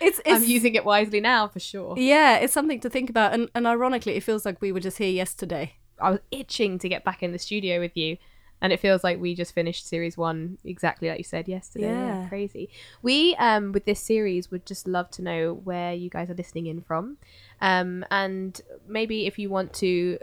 it's, 0.00 0.18
it's, 0.24 0.42
I'm 0.42 0.44
using 0.44 0.74
it 0.74 0.84
wisely 0.84 1.20
now 1.20 1.48
for 1.48 1.60
sure. 1.60 1.94
Yeah, 1.98 2.36
it's 2.38 2.52
something 2.52 2.80
to 2.80 2.90
think 2.90 3.10
about, 3.10 3.34
and 3.34 3.50
and 3.54 3.66
ironically, 3.66 4.14
it 4.14 4.22
feels 4.22 4.44
like 4.44 4.60
we 4.60 4.72
were 4.72 4.80
just 4.80 4.98
here 4.98 5.10
yesterday. 5.10 5.74
I 6.00 6.10
was 6.10 6.20
itching 6.30 6.78
to 6.78 6.88
get 6.88 7.04
back 7.04 7.22
in 7.22 7.32
the 7.32 7.38
studio 7.38 7.80
with 7.80 7.96
you, 7.96 8.16
and 8.60 8.72
it 8.72 8.80
feels 8.80 9.04
like 9.04 9.20
we 9.20 9.34
just 9.34 9.54
finished 9.54 9.86
series 9.86 10.16
one 10.16 10.58
exactly 10.64 11.08
like 11.08 11.18
you 11.18 11.24
said 11.24 11.48
yesterday. 11.48 11.86
Yeah, 11.86 12.22
yeah 12.22 12.28
crazy. 12.28 12.68
We 13.02 13.34
um 13.36 13.72
with 13.72 13.84
this 13.84 14.00
series 14.00 14.50
would 14.50 14.66
just 14.66 14.86
love 14.86 15.10
to 15.12 15.22
know 15.22 15.54
where 15.54 15.92
you 15.94 16.10
guys 16.10 16.30
are 16.30 16.34
listening 16.34 16.66
in 16.66 16.80
from, 16.82 17.18
um 17.60 18.04
and 18.10 18.60
maybe 18.86 19.26
if 19.26 19.38
you 19.38 19.50
want 19.50 19.72
to 19.74 20.18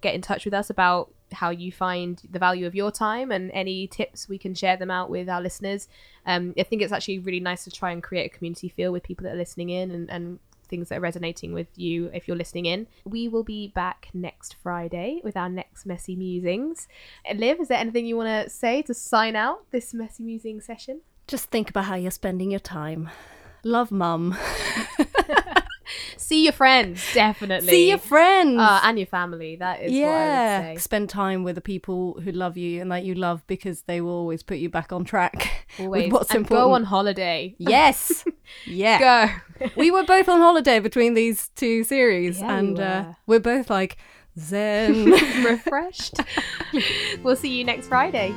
get 0.00 0.14
in 0.14 0.22
touch 0.22 0.44
with 0.44 0.54
us 0.54 0.70
about 0.70 1.12
how 1.32 1.50
you 1.50 1.70
find 1.70 2.22
the 2.30 2.38
value 2.38 2.66
of 2.66 2.74
your 2.74 2.90
time 2.90 3.30
and 3.30 3.50
any 3.52 3.86
tips 3.86 4.28
we 4.28 4.38
can 4.38 4.54
share 4.54 4.76
them 4.76 4.90
out 4.90 5.10
with 5.10 5.28
our 5.28 5.40
listeners. 5.40 5.88
Um, 6.26 6.54
I 6.58 6.64
think 6.64 6.82
it's 6.82 6.92
actually 6.92 7.20
really 7.20 7.40
nice 7.40 7.64
to 7.64 7.70
try 7.70 7.92
and 7.92 8.02
create 8.02 8.26
a 8.26 8.36
community 8.36 8.68
feel 8.68 8.92
with 8.92 9.02
people 9.02 9.24
that 9.24 9.34
are 9.34 9.38
listening 9.38 9.70
in 9.70 9.90
and, 9.90 10.10
and 10.10 10.38
things 10.70 10.88
that 10.88 10.98
are 10.98 11.02
resonating 11.02 11.52
with 11.52 11.66
you 11.76 12.10
if 12.14 12.26
you're 12.26 12.36
listening 12.36 12.66
in. 12.66 12.86
We 13.04 13.28
will 13.28 13.44
be 13.44 13.68
back 13.68 14.08
next 14.14 14.56
Friday 14.62 15.20
with 15.22 15.36
our 15.36 15.48
next 15.48 15.84
Messy 15.84 16.16
Musings. 16.16 16.88
Liv, 17.34 17.60
is 17.60 17.68
there 17.68 17.78
anything 17.78 18.06
you 18.06 18.16
want 18.16 18.44
to 18.44 18.48
say 18.48 18.82
to 18.82 18.94
sign 18.94 19.36
out 19.36 19.70
this 19.70 19.92
Messy 19.92 20.22
Musing 20.22 20.60
session? 20.60 21.02
Just 21.26 21.50
think 21.50 21.68
about 21.68 21.84
how 21.84 21.96
you're 21.96 22.10
spending 22.10 22.50
your 22.50 22.60
time. 22.60 23.10
Love 23.62 23.90
mum. 23.90 24.36
See 26.16 26.44
your 26.44 26.52
friends, 26.52 27.02
definitely. 27.14 27.68
See 27.68 27.88
your 27.88 27.98
friends. 27.98 28.58
Uh, 28.58 28.80
and 28.84 28.98
your 28.98 29.06
family. 29.06 29.56
That 29.56 29.82
is 29.82 29.92
yeah. 29.92 30.76
Spend 30.78 31.08
time 31.08 31.44
with 31.44 31.54
the 31.54 31.60
people 31.60 32.20
who 32.22 32.32
love 32.32 32.56
you 32.56 32.80
and 32.80 32.90
that 32.92 33.04
you 33.04 33.14
love 33.14 33.42
because 33.46 33.82
they 33.82 34.00
will 34.00 34.12
always 34.12 34.42
put 34.42 34.58
you 34.58 34.68
back 34.68 34.92
on 34.92 35.04
track. 35.04 35.66
Always. 35.78 36.12
what's 36.12 36.30
and 36.30 36.38
important. 36.38 36.66
go 36.66 36.72
on 36.74 36.84
holiday. 36.84 37.54
Yes. 37.58 38.24
yeah. 38.66 38.98
Go. 39.58 39.68
we 39.76 39.90
were 39.90 40.04
both 40.04 40.28
on 40.28 40.40
holiday 40.40 40.80
between 40.80 41.14
these 41.14 41.48
two 41.54 41.84
series 41.84 42.40
yeah, 42.40 42.58
and 42.58 42.78
we 42.78 42.84
uh, 42.84 43.04
we're 43.26 43.40
both 43.40 43.70
like 43.70 43.96
zen. 44.38 45.06
Refreshed. 45.44 46.20
we'll 47.22 47.36
see 47.36 47.56
you 47.56 47.64
next 47.64 47.88
Friday. 47.88 48.34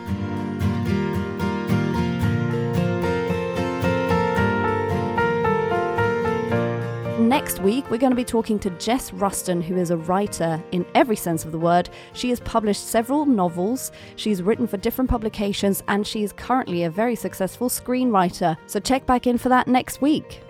Next 7.33 7.57
week, 7.61 7.89
we're 7.89 7.97
going 7.97 8.11
to 8.11 8.15
be 8.15 8.23
talking 8.23 8.59
to 8.59 8.69
Jess 8.77 9.11
Ruston, 9.11 9.59
who 9.59 9.75
is 9.75 9.89
a 9.89 9.97
writer 9.97 10.63
in 10.71 10.85
every 10.93 11.15
sense 11.15 11.45
of 11.45 11.51
the 11.51 11.57
word. 11.57 11.89
She 12.13 12.29
has 12.29 12.39
published 12.41 12.87
several 12.89 13.25
novels, 13.25 13.91
she's 14.17 14.43
written 14.43 14.67
for 14.67 14.77
different 14.77 15.09
publications, 15.09 15.81
and 15.87 16.05
she 16.05 16.21
is 16.21 16.31
currently 16.31 16.83
a 16.83 16.91
very 16.91 17.15
successful 17.15 17.69
screenwriter. 17.69 18.55
So 18.67 18.79
check 18.79 19.07
back 19.07 19.25
in 19.25 19.39
for 19.39 19.49
that 19.49 19.67
next 19.67 19.99
week. 19.99 20.43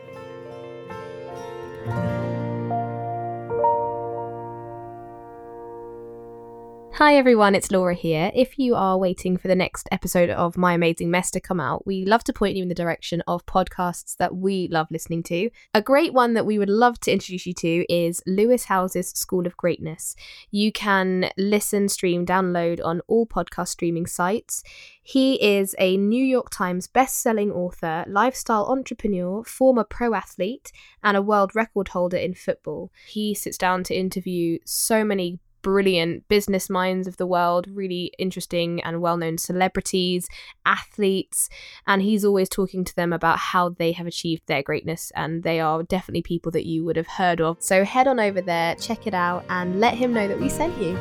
Hi 6.97 7.15
everyone, 7.15 7.55
it's 7.55 7.71
Laura 7.71 7.95
here. 7.95 8.31
If 8.35 8.59
you 8.59 8.75
are 8.75 8.99
waiting 8.99 9.35
for 9.35 9.47
the 9.47 9.55
next 9.55 9.89
episode 9.91 10.29
of 10.29 10.57
My 10.57 10.73
Amazing 10.73 11.09
Mess 11.09 11.31
to 11.31 11.39
come 11.39 11.59
out, 11.59 11.87
we 11.87 12.05
love 12.05 12.23
to 12.25 12.33
point 12.33 12.55
you 12.55 12.61
in 12.61 12.69
the 12.69 12.75
direction 12.75 13.23
of 13.25 13.47
podcasts 13.47 14.15
that 14.17 14.35
we 14.35 14.67
love 14.67 14.85
listening 14.91 15.23
to. 15.23 15.49
A 15.73 15.81
great 15.81 16.13
one 16.13 16.35
that 16.35 16.45
we 16.45 16.59
would 16.59 16.69
love 16.69 16.99
to 16.99 17.11
introduce 17.11 17.47
you 17.47 17.53
to 17.55 17.91
is 17.91 18.21
Lewis 18.27 18.65
Howes's 18.65 19.09
School 19.09 19.47
of 19.47 19.57
Greatness. 19.57 20.15
You 20.51 20.71
can 20.71 21.31
listen, 21.35 21.89
stream, 21.89 22.27
download 22.27 22.79
on 22.85 23.01
all 23.07 23.25
podcast 23.25 23.69
streaming 23.69 24.05
sites. 24.05 24.61
He 25.01 25.43
is 25.43 25.75
a 25.79 25.97
New 25.97 26.23
York 26.23 26.51
Times 26.51 26.85
best-selling 26.85 27.51
author, 27.51 28.05
lifestyle 28.07 28.67
entrepreneur, 28.67 29.43
former 29.43 29.83
pro 29.83 30.13
athlete, 30.13 30.71
and 31.03 31.17
a 31.17 31.23
world 31.23 31.55
record 31.55 31.87
holder 31.87 32.17
in 32.17 32.35
football. 32.35 32.91
He 33.07 33.33
sits 33.33 33.57
down 33.57 33.83
to 33.85 33.95
interview 33.95 34.59
so 34.63 35.03
many 35.03 35.39
brilliant 35.63 36.27
business 36.27 36.69
minds 36.69 37.07
of 37.07 37.17
the 37.17 37.25
world, 37.25 37.67
really 37.71 38.13
interesting 38.19 38.83
and 38.83 39.01
well 39.01 39.17
known 39.17 39.39
celebrities, 39.39 40.27
athletes, 40.65 41.49
and 41.87 42.03
he's 42.03 42.23
always 42.23 42.47
talking 42.49 42.83
to 42.83 42.95
them 42.95 43.11
about 43.11 43.39
how 43.39 43.69
they 43.69 43.93
have 43.93 44.05
achieved 44.05 44.43
their 44.45 44.61
greatness. 44.61 45.11
And 45.15 45.41
they 45.41 45.59
are 45.59 45.81
definitely 45.81 46.21
people 46.21 46.51
that 46.51 46.67
you 46.67 46.85
would 46.85 46.97
have 46.97 47.07
heard 47.07 47.41
of. 47.41 47.57
So 47.59 47.83
head 47.83 48.07
on 48.07 48.19
over 48.19 48.41
there, 48.41 48.75
check 48.75 49.07
it 49.07 49.15
out, 49.15 49.43
and 49.49 49.79
let 49.79 49.95
him 49.95 50.13
know 50.13 50.27
that 50.27 50.39
we 50.39 50.49
sent 50.49 50.79
you. 50.79 50.99